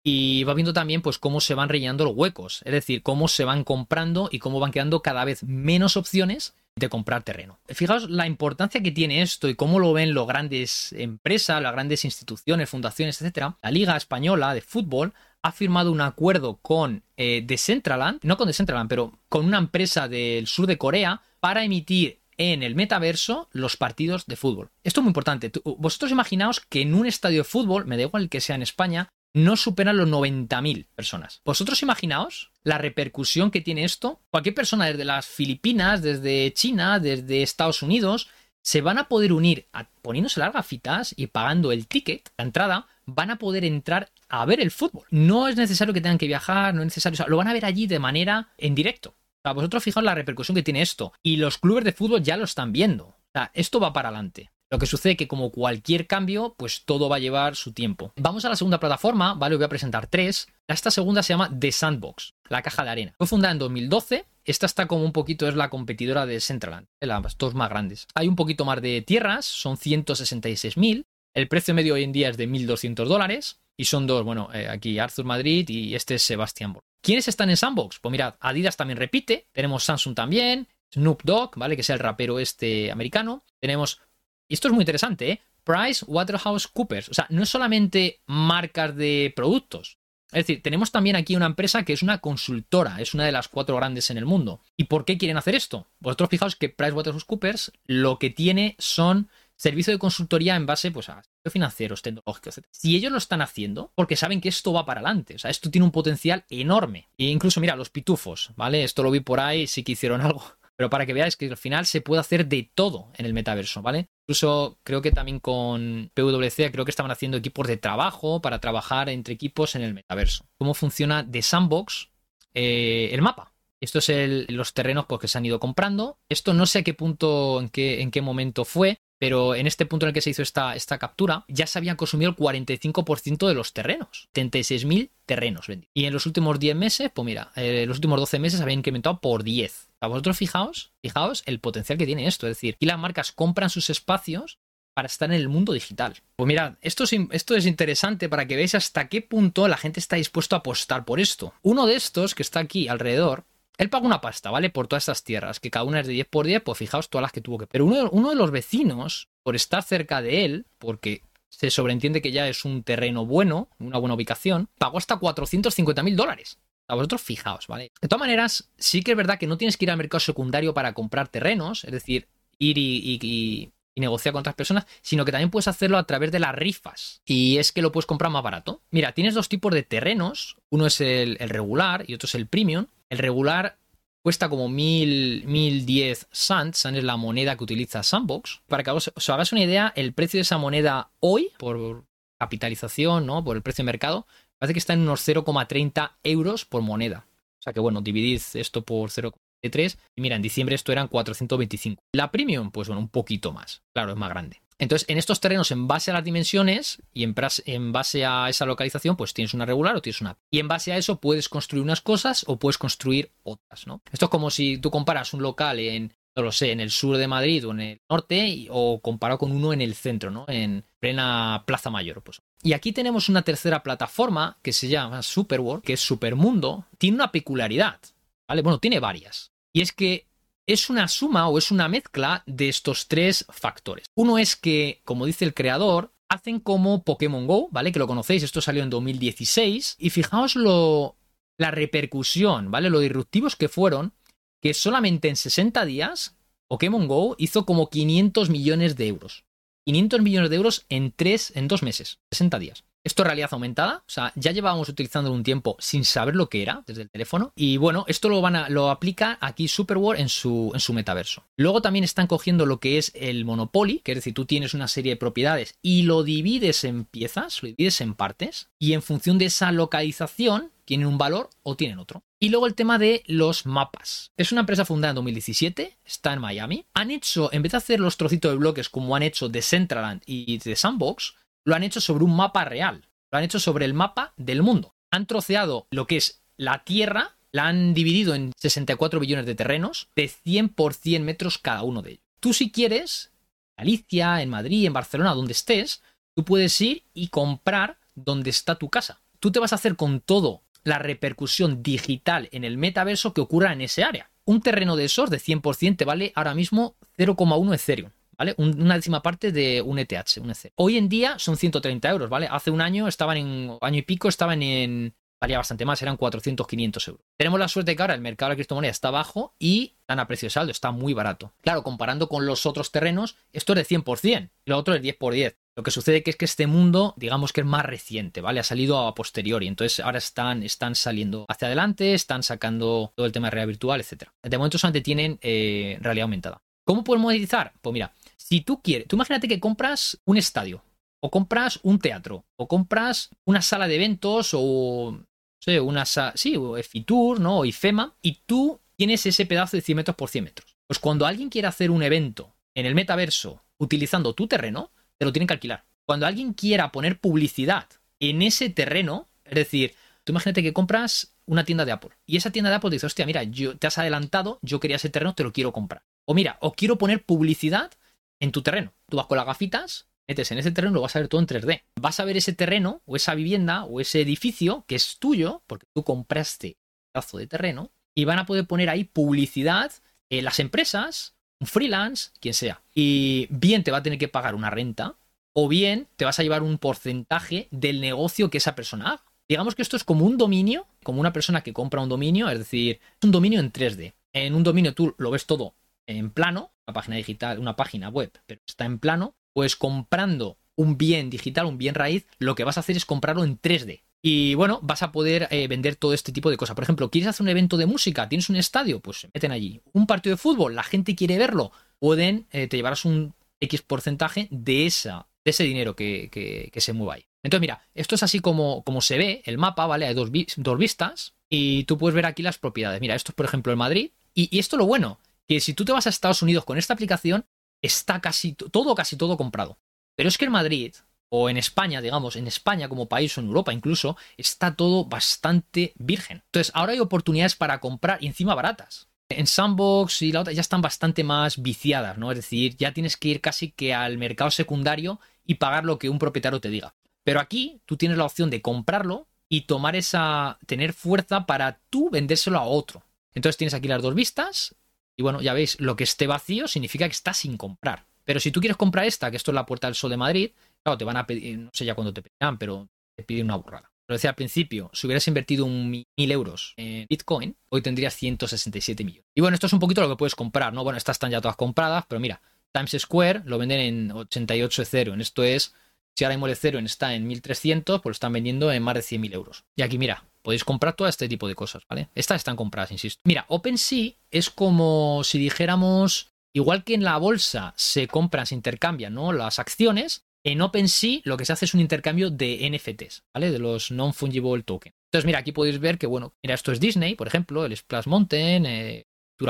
[0.03, 3.45] Y va viendo también pues cómo se van rellenando los huecos, es decir, cómo se
[3.45, 7.59] van comprando y cómo van quedando cada vez menos opciones de comprar terreno.
[7.69, 12.03] Fijaos la importancia que tiene esto y cómo lo ven las grandes empresas, las grandes
[12.03, 13.57] instituciones, fundaciones, etcétera.
[13.61, 15.13] La Liga Española de Fútbol
[15.45, 20.47] ha firmado un acuerdo con eh, Decentraland, no con Decentraland, pero con una empresa del
[20.47, 24.71] sur de Corea para emitir en el metaverso los partidos de fútbol.
[24.83, 25.51] Esto es muy importante.
[25.63, 29.09] Vosotros imaginaos que en un estadio de fútbol, me da igual que sea en España,
[29.35, 31.41] no superan los 90.000 personas.
[31.45, 34.21] Vosotros imaginaos la repercusión que tiene esto.
[34.31, 38.29] Cualquier persona desde las Filipinas, desde China, desde Estados Unidos,
[38.63, 39.67] se van a poder unir
[40.01, 44.59] poniéndose las gafitas y pagando el ticket, la entrada, van a poder entrar a ver
[44.59, 45.05] el fútbol.
[45.11, 47.87] No es necesario que tengan que viajar, no es necesario, lo van a ver allí
[47.87, 49.09] de manera en directo.
[49.09, 51.13] O sea, vosotros fijaos la repercusión que tiene esto.
[51.21, 53.05] Y los clubes de fútbol ya lo están viendo.
[53.05, 54.49] O sea, esto va para adelante.
[54.71, 58.11] Lo que sucede que como cualquier cambio, pues todo va a llevar su tiempo.
[58.15, 59.55] Vamos a la segunda plataforma, ¿vale?
[59.55, 60.47] Voy a presentar tres.
[60.67, 63.13] Esta segunda se llama The Sandbox, la caja de arena.
[63.17, 64.25] Fue fundada en 2012.
[64.43, 68.07] Esta está como un poquito, es la competidora de Centraland, las dos más grandes.
[68.15, 71.05] Hay un poquito más de tierras, son 166.000.
[71.35, 73.59] El precio medio hoy en día es de 1.200 dólares.
[73.77, 76.85] Y son dos, bueno, eh, aquí Arthur Madrid y este es Sebastián Borg.
[77.01, 77.99] ¿Quiénes están en Sandbox?
[77.99, 81.75] Pues mirad, Adidas también repite, tenemos Samsung también, Snoop Dogg, ¿vale?
[81.75, 83.43] Que es el rapero este americano.
[83.59, 83.99] Tenemos
[84.47, 85.41] y esto es muy interesante, ¿eh?
[85.63, 87.09] Price Waterhouse Coopers.
[87.09, 89.97] O sea, no es solamente marcas de productos.
[90.31, 93.47] Es decir, tenemos también aquí una empresa que es una consultora, es una de las
[93.47, 94.61] cuatro grandes en el mundo.
[94.75, 95.87] ¿Y por qué quieren hacer esto?
[95.99, 101.21] Vosotros fijaos que PricewaterhouseCoopers lo que tiene son servicios de consultoría en base pues, a
[101.49, 102.67] financieros, tecnológicos, etc.
[102.71, 105.69] Si ellos lo están haciendo, porque saben que esto va para adelante, o sea, esto
[105.71, 107.09] tiene un potencial enorme.
[107.17, 108.83] E incluso, mira, los pitufos, ¿vale?
[108.83, 110.43] Esto lo vi por ahí, sí que hicieron algo
[110.75, 113.81] pero para que veáis que al final se puede hacer de todo en el metaverso,
[113.81, 114.09] ¿vale?
[114.27, 119.09] Incluso creo que también con PwC creo que estaban haciendo equipos de trabajo para trabajar
[119.09, 120.45] entre equipos en el metaverso.
[120.57, 122.09] ¿Cómo funciona de Sandbox
[122.53, 123.53] eh, el mapa?
[123.79, 126.17] Esto es los terrenos pues, que se han ido comprando.
[126.29, 129.85] Esto no sé a qué punto, en qué, en qué momento fue, pero en este
[129.85, 133.47] punto en el que se hizo esta, esta captura, ya se habían consumido el 45%
[133.47, 134.29] de los terrenos.
[134.33, 135.91] 76.000 terrenos vendidos.
[135.93, 139.19] Y en los últimos 10 meses, pues mira, eh, los últimos 12 meses habían incrementado
[139.21, 139.89] por 10.
[140.01, 142.47] A vosotros fijaos, fijaos el potencial que tiene esto.
[142.47, 144.59] Es decir, y las marcas compran sus espacios
[144.93, 146.15] para estar en el mundo digital.
[146.37, 149.99] Pues mirad, esto es, esto es interesante para que veáis hasta qué punto la gente
[149.99, 151.53] está dispuesto a apostar por esto.
[151.61, 153.45] Uno de estos que está aquí alrededor,
[153.77, 154.69] él paga una pasta, ¿vale?
[154.69, 157.23] Por todas estas tierras, que cada una es de 10 por 10, pues fijaos todas
[157.23, 157.67] las que tuvo que...
[157.67, 162.47] Pero uno, de los vecinos, por estar cerca de él, porque se sobreentiende que ya
[162.47, 166.59] es un terreno bueno, una buena ubicación, pagó hasta 450 mil dólares.
[166.87, 167.91] A vosotros fijaos, ¿vale?
[167.99, 170.73] De todas maneras, sí que es verdad que no tienes que ir al mercado secundario
[170.73, 172.27] para comprar terrenos, es decir,
[172.59, 176.53] ir y negociar con otras personas, sino que también puedes hacerlo a través de las
[176.53, 177.21] rifas.
[177.25, 178.81] Y es que lo puedes comprar más barato.
[178.91, 180.57] Mira, tienes dos tipos de terrenos.
[180.69, 182.87] Uno es el, regular y otro es el premium.
[183.09, 183.77] El regular
[184.21, 188.61] cuesta como mil, 1010 Sands, Sand es la moneda que utiliza Sandbox.
[188.67, 192.03] Para que os, hagáis una idea, el precio de esa moneda hoy, por
[192.39, 193.43] capitalización, ¿no?
[193.43, 194.27] Por el precio de mercado,
[194.57, 197.25] parece que está en unos 0,30 euros por moneda.
[197.59, 199.33] O sea que bueno, dividid esto por 0,
[199.69, 199.97] 3.
[200.15, 202.01] Y mira, en diciembre esto eran 425.
[202.13, 203.83] La premium, pues bueno, un poquito más.
[203.93, 204.61] Claro, es más grande.
[204.77, 207.33] Entonces, en estos terrenos, en base a las dimensiones y en,
[207.65, 210.37] en, base a esa localización, pues tienes una regular o tienes una.
[210.51, 214.01] Y en base a eso puedes construir unas cosas o puedes construir otras, ¿no?
[214.11, 217.15] Esto es como si tú comparas un local en, no lo sé, en el sur
[217.15, 220.45] de Madrid o en el norte o comparado con uno en el centro, ¿no?
[220.49, 222.41] En plena Plaza Mayor, pues.
[222.61, 226.85] Y aquí tenemos una tercera plataforma que se llama Superworld, que es Supermundo.
[226.97, 227.99] Tiene una peculiaridad,
[228.47, 228.61] ¿vale?
[228.61, 229.51] Bueno, tiene varias.
[229.75, 230.25] Y es que
[230.67, 234.05] es una suma o es una mezcla de estos tres factores.
[234.15, 237.91] Uno es que, como dice el creador, hacen como Pokémon Go, ¿vale?
[237.91, 239.97] Que lo conocéis, esto salió en 2016.
[239.99, 241.17] Y fijaos lo,
[241.59, 242.89] la repercusión, ¿vale?
[242.89, 244.13] Lo disruptivos que fueron,
[244.61, 246.37] que solamente en 60 días
[246.69, 249.43] Pokémon Go hizo como 500 millones de euros.
[249.85, 252.85] 500 millones de euros en tres, en dos meses, 60 días.
[253.05, 256.63] Esto es realidad aumentada, o sea, ya llevábamos utilizando un tiempo sin saber lo que
[256.63, 257.53] era desde el teléfono.
[257.55, 261.43] Y bueno, esto lo van a, lo aplica aquí Superworld en su, en su metaverso.
[261.55, 264.87] Luego también están cogiendo lo que es el Monopoly, que es decir, tú tienes una
[264.87, 269.37] serie de propiedades y lo divides en piezas, lo divides en partes, y en función
[269.37, 272.23] de esa localización tienen un valor o tienen otro.
[272.39, 274.31] Y luego el tema de los mapas.
[274.37, 276.85] Es una empresa fundada en 2017, está en Miami.
[276.93, 280.21] Han hecho, en vez de hacer los trocitos de bloques como han hecho de Centraland
[280.25, 283.93] y de Sandbox, lo han hecho sobre un mapa real, lo han hecho sobre el
[283.93, 284.95] mapa del mundo.
[285.11, 290.09] Han troceado lo que es la Tierra, la han dividido en 64 billones de terrenos
[290.15, 292.23] de 100 por 100 metros cada uno de ellos.
[292.39, 293.31] Tú si quieres,
[293.77, 296.01] en Galicia, en Madrid, en Barcelona, donde estés,
[296.35, 299.21] tú puedes ir y comprar donde está tu casa.
[299.39, 303.73] Tú te vas a hacer con todo la repercusión digital en el metaverso que ocurra
[303.73, 304.29] en ese área.
[304.45, 308.11] Un terreno de esos de 100% te vale ahora mismo 0,1 Ethereum.
[308.37, 308.55] ¿Vale?
[308.57, 310.71] una décima parte de un ETH, un ETH.
[310.75, 312.47] Hoy en día son 130 euros, ¿vale?
[312.49, 316.67] Hace un año estaban en, año y pico estaban en, valía bastante más, eran 400,
[316.67, 317.25] 500 euros.
[317.37, 320.27] Tenemos la suerte que ahora el mercado de la criptomoneda está bajo y están a
[320.27, 321.53] precio de saldo, está muy barato.
[321.61, 325.17] Claro, comparando con los otros terrenos, esto es de 100% y lo otro es 10
[325.17, 325.57] por 10.
[325.77, 328.61] Lo que sucede que es que este mundo, digamos que es más reciente, ¿vale?
[328.61, 333.33] Ha salido a posteriori, entonces ahora están, están saliendo hacia adelante, están sacando todo el
[333.33, 334.29] tema de realidad virtual, etc.
[334.41, 336.61] De momento solamente tienen eh, realidad aumentada.
[336.85, 337.73] ¿Cómo pueden monetizar?
[337.81, 340.83] Pues mira, si tú quieres, tú imagínate que compras un estadio,
[341.19, 345.25] o compras un teatro, o compras una sala de eventos, o no
[345.59, 347.59] sé, una sí, o Fitur, ¿no?
[347.59, 350.77] O IFEMA, y tú tienes ese pedazo de 100 metros por 100 metros.
[350.87, 355.33] Pues cuando alguien quiere hacer un evento en el metaverso utilizando tu terreno, te lo
[355.33, 355.85] tienen que alquilar.
[356.05, 357.87] Cuando alguien quiera poner publicidad
[358.19, 362.51] en ese terreno, es decir, tú imagínate que compras una tienda de Apple y esa
[362.51, 365.33] tienda de Apple te dice, hostia, mira, yo, te has adelantado, yo quería ese terreno,
[365.33, 366.03] te lo quiero comprar.
[366.25, 367.91] O mira, o quiero poner publicidad
[368.39, 368.93] en tu terreno.
[369.09, 371.47] Tú vas con las gafitas, metes en ese terreno, lo vas a ver todo en
[371.47, 371.83] 3D.
[371.99, 375.87] Vas a ver ese terreno, o esa vivienda, o ese edificio que es tuyo, porque
[375.93, 379.91] tú compraste un pedazo de terreno, y van a poder poner ahí publicidad
[380.29, 382.81] en las empresas, un freelance, quien sea.
[382.93, 385.15] Y bien te va a tener que pagar una renta,
[385.53, 389.23] o bien te vas a llevar un porcentaje del negocio que esa persona haga.
[389.47, 392.57] Digamos que esto es como un dominio, como una persona que compra un dominio, es
[392.57, 394.15] decir, un dominio en 3D.
[394.33, 395.75] En un dominio tú lo ves todo
[396.07, 401.29] en plano, página digital, una página web, pero está en plano, pues comprando un bien
[401.29, 404.03] digital, un bien raíz, lo que vas a hacer es comprarlo en 3D.
[404.27, 406.75] Y bueno, vas a poder eh, vender todo este tipo de cosas.
[406.75, 408.27] Por ejemplo, ¿quieres hacer un evento de música?
[408.27, 408.99] ¿Tienes un estadio?
[408.99, 409.81] Pues se meten allí.
[409.93, 411.71] Un partido de fútbol, la gente quiere verlo.
[411.99, 416.93] Pueden, eh, te llevarás un X porcentaje de, esa, de ese dinero que, que, se
[416.93, 417.27] mueva ahí.
[417.43, 420.07] Entonces, mira, esto es así como, como se ve el mapa, ¿vale?
[420.07, 423.01] Hay dos, dos vistas y tú puedes ver aquí las propiedades.
[423.01, 424.09] Mira, esto es, por ejemplo, el Madrid.
[424.33, 426.77] Y, y esto es lo bueno, que si tú te vas a Estados Unidos con
[426.77, 427.45] esta aplicación,
[427.81, 429.77] está casi todo, casi todo comprado.
[430.15, 430.95] Pero es que en Madrid,
[431.29, 435.93] o en España, digamos, en España como país o en Europa incluso, está todo bastante
[435.97, 436.43] virgen.
[436.45, 439.07] Entonces, ahora hay oportunidades para comprar y encima baratas.
[439.29, 442.31] En Sandbox y la otra ya están bastante más viciadas, ¿no?
[442.31, 446.09] Es decir, ya tienes que ir casi que al mercado secundario y pagar lo que
[446.09, 446.95] un propietario te diga.
[447.23, 450.59] Pero aquí tú tienes la opción de comprarlo y tomar esa.
[450.67, 453.03] tener fuerza para tú vendérselo a otro.
[453.33, 454.75] Entonces tienes aquí las dos vistas.
[455.17, 458.05] Y bueno, ya veis, lo que esté vacío significa que está sin comprar.
[458.25, 460.51] Pero si tú quieres comprar esta, que esto es la Puerta del Sol de Madrid,
[460.83, 463.55] claro, te van a pedir, no sé ya cuándo te pedirán, pero te piden una
[463.55, 463.91] burrada.
[464.07, 469.03] Lo decía al principio, si hubieras invertido un mil euros en Bitcoin, hoy tendrías 167
[469.03, 469.25] millones.
[469.33, 470.83] Y bueno, esto es un poquito lo que puedes comprar, ¿no?
[470.83, 475.21] Bueno, estas están ya todas compradas, pero mira, Times Square lo venden en 88 Ethereum.
[475.21, 475.73] Esto es,
[476.15, 479.01] si ahora mismo el Ethereum está en 1300, pues lo están vendiendo en más de
[479.01, 479.65] 100.000 euros.
[479.75, 482.09] Y aquí, mira, podéis comprar todo este tipo de cosas, ¿vale?
[482.15, 483.21] Estas están compradas, insisto.
[483.25, 489.13] Mira, OpenSea es como si dijéramos, igual que en la bolsa se compran, se intercambian,
[489.13, 489.33] ¿no?
[489.33, 493.51] Las acciones, en OpenSea lo que se hace es un intercambio de NFTs, ¿vale?
[493.51, 494.93] De los non-fungible token.
[495.07, 498.07] Entonces, mira, aquí podéis ver que, bueno, mira, esto es Disney, por ejemplo, el Splash
[498.07, 499.05] Mountain, eh,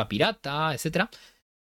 [0.08, 1.10] Pirata, etcétera.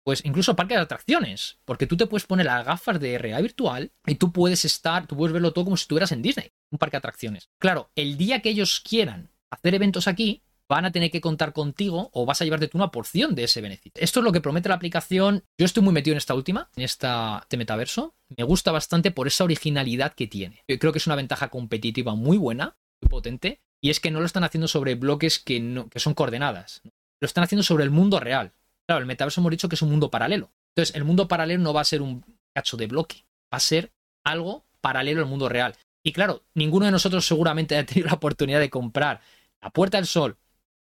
[0.05, 3.91] Pues incluso parques de atracciones, porque tú te puedes poner las gafas de realidad virtual
[4.05, 6.93] y tú puedes estar, tú puedes verlo todo como si estuvieras en Disney, un parque
[6.93, 7.49] de atracciones.
[7.59, 12.09] Claro, el día que ellos quieran hacer eventos aquí, van a tener que contar contigo
[12.13, 13.93] o vas a llevarte tú una porción de ese beneficio.
[13.95, 15.43] Esto es lo que promete la aplicación.
[15.57, 18.15] Yo estoy muy metido en esta última, en esta de metaverso.
[18.35, 20.63] Me gusta bastante por esa originalidad que tiene.
[20.67, 24.19] Yo creo que es una ventaja competitiva muy buena, muy potente, y es que no
[24.19, 26.81] lo están haciendo sobre bloques que, no, que son coordenadas.
[27.21, 28.53] Lo están haciendo sobre el mundo real.
[28.87, 30.51] Claro, el metaverso hemos dicho que es un mundo paralelo.
[30.75, 33.91] Entonces, el mundo paralelo no va a ser un cacho de bloque, va a ser
[34.23, 35.75] algo paralelo al mundo real.
[36.03, 39.21] Y claro, ninguno de nosotros seguramente ha tenido la oportunidad de comprar
[39.61, 40.37] la Puerta del Sol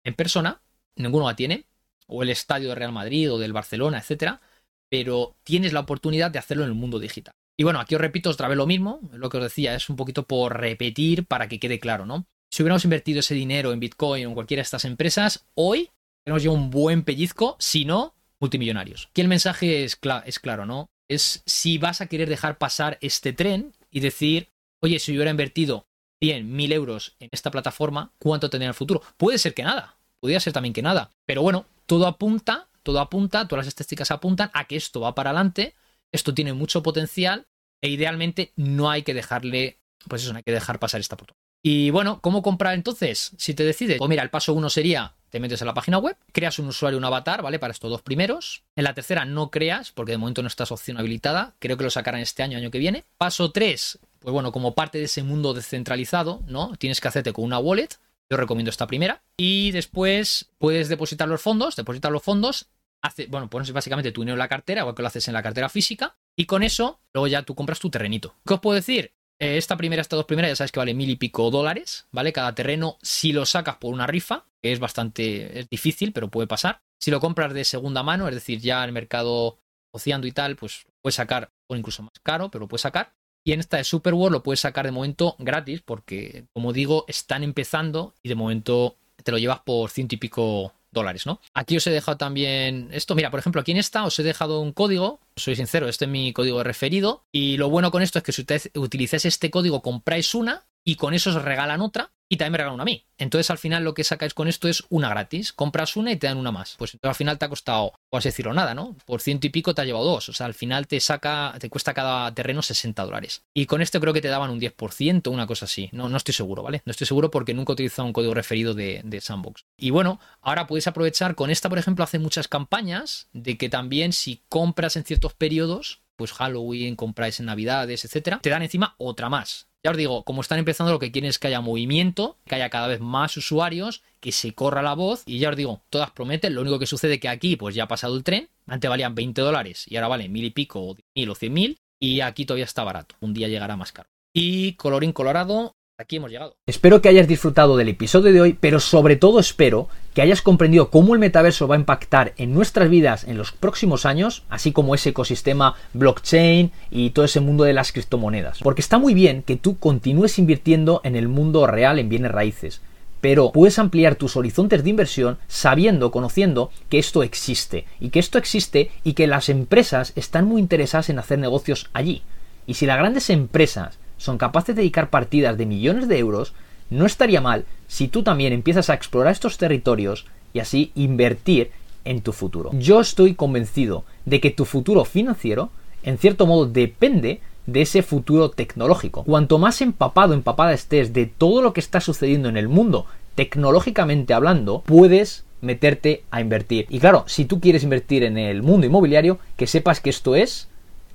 [0.03, 0.61] en persona,
[0.95, 1.65] ninguno la tiene,
[2.07, 4.41] o el estadio de Real Madrid o del Barcelona, etcétera,
[4.89, 7.33] pero tienes la oportunidad de hacerlo en el mundo digital.
[7.57, 9.95] Y bueno, aquí os repito otra vez lo mismo, lo que os decía, es un
[9.95, 12.27] poquito por repetir para que quede claro, ¿no?
[12.51, 15.89] Si hubiéramos invertido ese dinero en Bitcoin o en cualquiera de estas empresas, hoy
[16.25, 19.07] tenemos ya un buen pellizco, si no, multimillonarios.
[19.11, 20.89] Aquí el mensaje es, es claro, ¿no?
[21.07, 24.49] Es si vas a querer dejar pasar este tren y decir,
[24.81, 25.87] oye, si yo hubiera invertido
[26.21, 29.03] 100, 1000 euros en esta plataforma, ¿cuánto tendría en el futuro?
[29.17, 31.11] Puede ser que nada, podría ser también que nada.
[31.27, 35.29] Pero bueno, todo apunta, todo apunta, todas las estadísticas apuntan a que esto va para
[35.29, 35.75] adelante,
[36.11, 37.45] esto tiene mucho potencial
[37.81, 41.45] e idealmente no hay que dejarle, pues eso, no hay que dejar pasar esta oportunidad.
[41.63, 43.31] Y bueno, ¿cómo comprar entonces?
[43.37, 46.17] Si te decides, pues mira, el paso uno sería, te metes en la página web,
[46.31, 47.59] creas un usuario, un avatar, ¿vale?
[47.59, 48.63] Para estos dos primeros.
[48.75, 51.55] En la tercera no creas, porque de momento no está su opción habilitada.
[51.59, 53.05] Creo que lo sacarán este año, año que viene.
[53.17, 56.75] Paso tres, pues bueno, como parte de ese mundo descentralizado, ¿no?
[56.77, 57.89] Tienes que hacerte con una wallet.
[58.29, 59.21] Yo recomiendo esta primera.
[59.37, 62.67] Y después puedes depositar los fondos, depositar los fondos.
[63.01, 65.43] Hace, bueno, pones básicamente tu dinero en la cartera, igual que lo haces en la
[65.43, 66.15] cartera física.
[66.35, 68.35] Y con eso, luego ya tú compras tu terrenito.
[68.45, 69.13] ¿Qué os puedo decir?
[69.39, 72.31] Eh, esta primera, estas dos primeras, ya sabes que vale mil y pico dólares, ¿vale?
[72.31, 76.47] Cada terreno, si lo sacas por una rifa, que es bastante es difícil, pero puede
[76.47, 76.81] pasar.
[76.99, 79.59] Si lo compras de segunda mano, es decir, ya en el mercado
[79.93, 83.13] ociando y tal, pues puedes sacar, o incluso más caro, pero lo puedes sacar.
[83.45, 87.05] Y en esta de Super World lo puedes sacar de momento gratis porque, como digo,
[87.07, 91.39] están empezando y de momento te lo llevas por ciento y pico dólares, ¿no?
[91.53, 93.13] Aquí os he dejado también esto.
[93.13, 95.19] Mira, por ejemplo, aquí en esta os he dejado un código.
[95.35, 97.25] Soy sincero, este es mi código referido.
[97.31, 100.95] Y lo bueno con esto es que si ustedes utilizáis este código, compráis una y
[100.95, 103.05] con eso os regalan otra y también me regalan una a mí.
[103.17, 105.53] Entonces al final lo que sacáis con esto es una gratis.
[105.53, 106.75] Compras una y te dan una más.
[106.77, 108.95] Pues entonces al final te ha costado, por así decirlo, nada, ¿no?
[109.05, 110.29] Por ciento y pico te ha llevado dos.
[110.29, 113.43] O sea, al final te saca, te cuesta cada terreno 60 dólares.
[113.53, 115.89] Y con esto creo que te daban un 10%, una cosa así.
[115.91, 116.81] No, no estoy seguro, ¿vale?
[116.85, 119.65] No estoy seguro porque nunca he utilizado un código referido de, de Sandbox.
[119.77, 124.13] Y bueno, ahora puedes aprovechar, con esta por ejemplo hace muchas campañas de que también
[124.13, 129.29] si compras en ciertos periodos, pues Halloween, compráis en Navidades, etcétera, te dan encima otra
[129.29, 129.67] más.
[129.85, 132.71] Ya os digo, como están empezando, lo que quieren es que haya movimiento, que haya
[132.71, 135.21] cada vez más usuarios, que se corra la voz.
[135.27, 136.55] Y ya os digo, todas prometen.
[136.55, 138.49] Lo único que sucede que aquí, pues ya ha pasado el tren.
[138.65, 141.77] Antes valían 20 dólares y ahora valen mil y pico, o mil o cien mil.
[141.99, 143.15] Y aquí todavía está barato.
[143.19, 144.09] Un día llegará más caro.
[144.33, 146.57] Y colorín colorado, aquí hemos llegado.
[146.65, 150.89] Espero que hayas disfrutado del episodio de hoy, pero sobre todo espero que hayas comprendido
[150.89, 154.93] cómo el metaverso va a impactar en nuestras vidas en los próximos años, así como
[154.93, 158.59] ese ecosistema blockchain y todo ese mundo de las criptomonedas.
[158.59, 162.81] Porque está muy bien que tú continúes invirtiendo en el mundo real en bienes raíces,
[163.21, 168.37] pero puedes ampliar tus horizontes de inversión sabiendo, conociendo que esto existe y que esto
[168.37, 172.23] existe y que las empresas están muy interesadas en hacer negocios allí.
[172.67, 176.53] Y si las grandes empresas son capaces de dedicar partidas de millones de euros,
[176.89, 181.71] no estaría mal si tú también empiezas a explorar estos territorios y así invertir
[182.05, 182.71] en tu futuro.
[182.73, 185.71] Yo estoy convencido de que tu futuro financiero,
[186.03, 189.23] en cierto modo, depende de ese futuro tecnológico.
[189.23, 194.33] Cuanto más empapado, empapada estés de todo lo que está sucediendo en el mundo, tecnológicamente
[194.33, 196.85] hablando, puedes meterte a invertir.
[196.89, 200.67] Y claro, si tú quieres invertir en el mundo inmobiliario, que sepas que esto es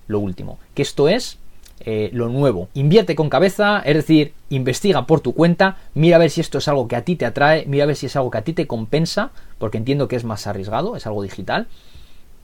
[0.08, 1.38] lo último, que esto es
[1.80, 2.68] eh, lo nuevo.
[2.74, 6.68] Invierte con cabeza, es decir, investiga por tu cuenta, mira a ver si esto es
[6.68, 8.52] algo que a ti te atrae, mira a ver si es algo que a ti
[8.52, 11.68] te compensa, porque entiendo que es más arriesgado, es algo digital,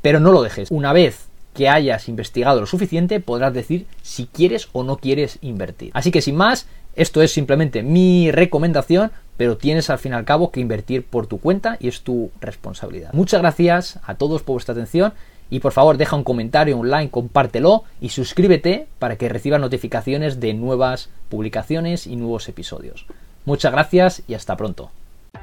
[0.00, 0.70] pero no lo dejes.
[0.70, 5.90] Una vez que hayas investigado lo suficiente, podrás decir si quieres o no quieres invertir.
[5.94, 10.24] Así que sin más, esto es simplemente mi recomendación, pero tienes al fin y al
[10.24, 13.12] cabo que invertir por tu cuenta y es tu responsabilidad.
[13.12, 15.12] Muchas gracias a todos por vuestra atención
[15.50, 20.40] y por favor deja un comentario, un like, compártelo y suscríbete para que recibas notificaciones
[20.40, 23.06] de nuevas publicaciones y nuevos episodios.
[23.44, 24.90] Muchas gracias y hasta pronto.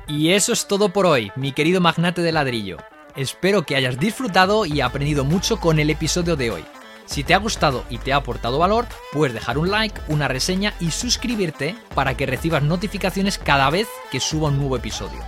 [0.07, 2.77] Y eso es todo por hoy, mi querido magnate de ladrillo.
[3.15, 6.65] Espero que hayas disfrutado y aprendido mucho con el episodio de hoy.
[7.05, 10.73] Si te ha gustado y te ha aportado valor, puedes dejar un like, una reseña
[10.79, 15.19] y suscribirte para que recibas notificaciones cada vez que suba un nuevo episodio.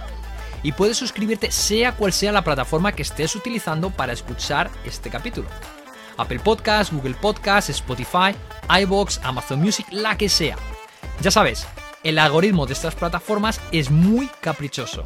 [0.65, 5.47] Y puedes suscribirte sea cual sea la plataforma que estés utilizando para escuchar este capítulo.
[6.17, 8.35] Apple Podcast, Google Podcast, Spotify,
[8.81, 10.55] iBox, Amazon Music, la que sea.
[11.21, 11.67] Ya sabes,
[12.03, 15.05] el algoritmo de estas plataformas es muy caprichoso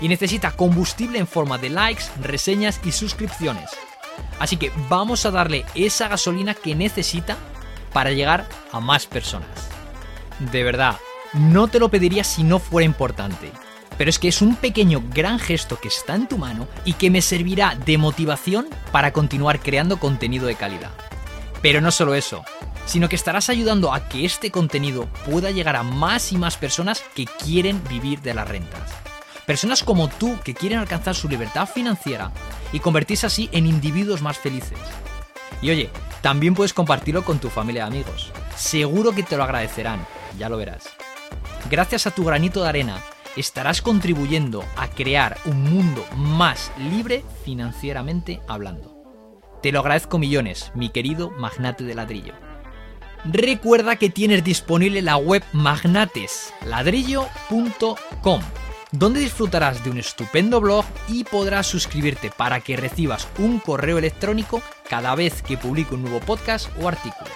[0.00, 3.68] y necesita combustible en forma de likes, reseñas y suscripciones.
[4.38, 7.36] Así que vamos a darle esa gasolina que necesita
[7.92, 9.48] para llegar a más personas.
[10.52, 10.98] De verdad,
[11.32, 13.50] no te lo pediría si no fuera importante.
[14.00, 17.10] Pero es que es un pequeño gran gesto que está en tu mano y que
[17.10, 20.92] me servirá de motivación para continuar creando contenido de calidad.
[21.60, 22.42] Pero no solo eso,
[22.86, 27.04] sino que estarás ayudando a que este contenido pueda llegar a más y más personas
[27.14, 28.90] que quieren vivir de las rentas.
[29.44, 32.32] Personas como tú que quieren alcanzar su libertad financiera
[32.72, 34.78] y convertirse así en individuos más felices.
[35.60, 35.90] Y oye,
[36.22, 38.32] también puedes compartirlo con tu familia y amigos.
[38.56, 40.06] Seguro que te lo agradecerán,
[40.38, 40.84] ya lo verás.
[41.68, 43.02] Gracias a tu granito de arena,
[43.36, 48.96] estarás contribuyendo a crear un mundo más libre financieramente hablando.
[49.62, 52.32] Te lo agradezco millones, mi querido magnate de ladrillo.
[53.24, 58.40] Recuerda que tienes disponible la web magnatesladrillo.com
[58.92, 64.62] donde disfrutarás de un estupendo blog y podrás suscribirte para que recibas un correo electrónico
[64.88, 67.30] cada vez que publico un nuevo podcast o artículo.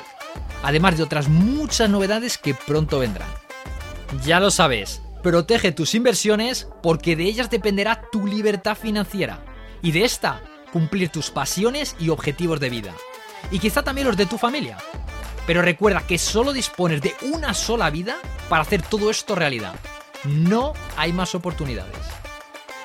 [0.62, 3.28] Además de otras muchas novedades que pronto vendrán.
[4.24, 9.44] Ya lo sabes, protege tus inversiones porque de ellas dependerá tu libertad financiera
[9.82, 10.40] y de esta
[10.72, 12.94] cumplir tus pasiones y objetivos de vida.
[13.50, 14.78] Y quizá también los de tu familia.
[15.48, 18.18] Pero recuerda que solo dispones de una sola vida
[18.48, 19.74] para hacer todo esto realidad
[20.24, 21.96] no hay más oportunidades.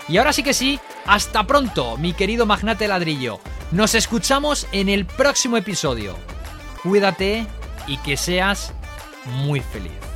[0.07, 3.39] Y ahora sí que sí, hasta pronto, mi querido magnate ladrillo.
[3.71, 6.15] Nos escuchamos en el próximo episodio.
[6.83, 7.45] Cuídate
[7.87, 8.73] y que seas
[9.25, 10.09] muy feliz.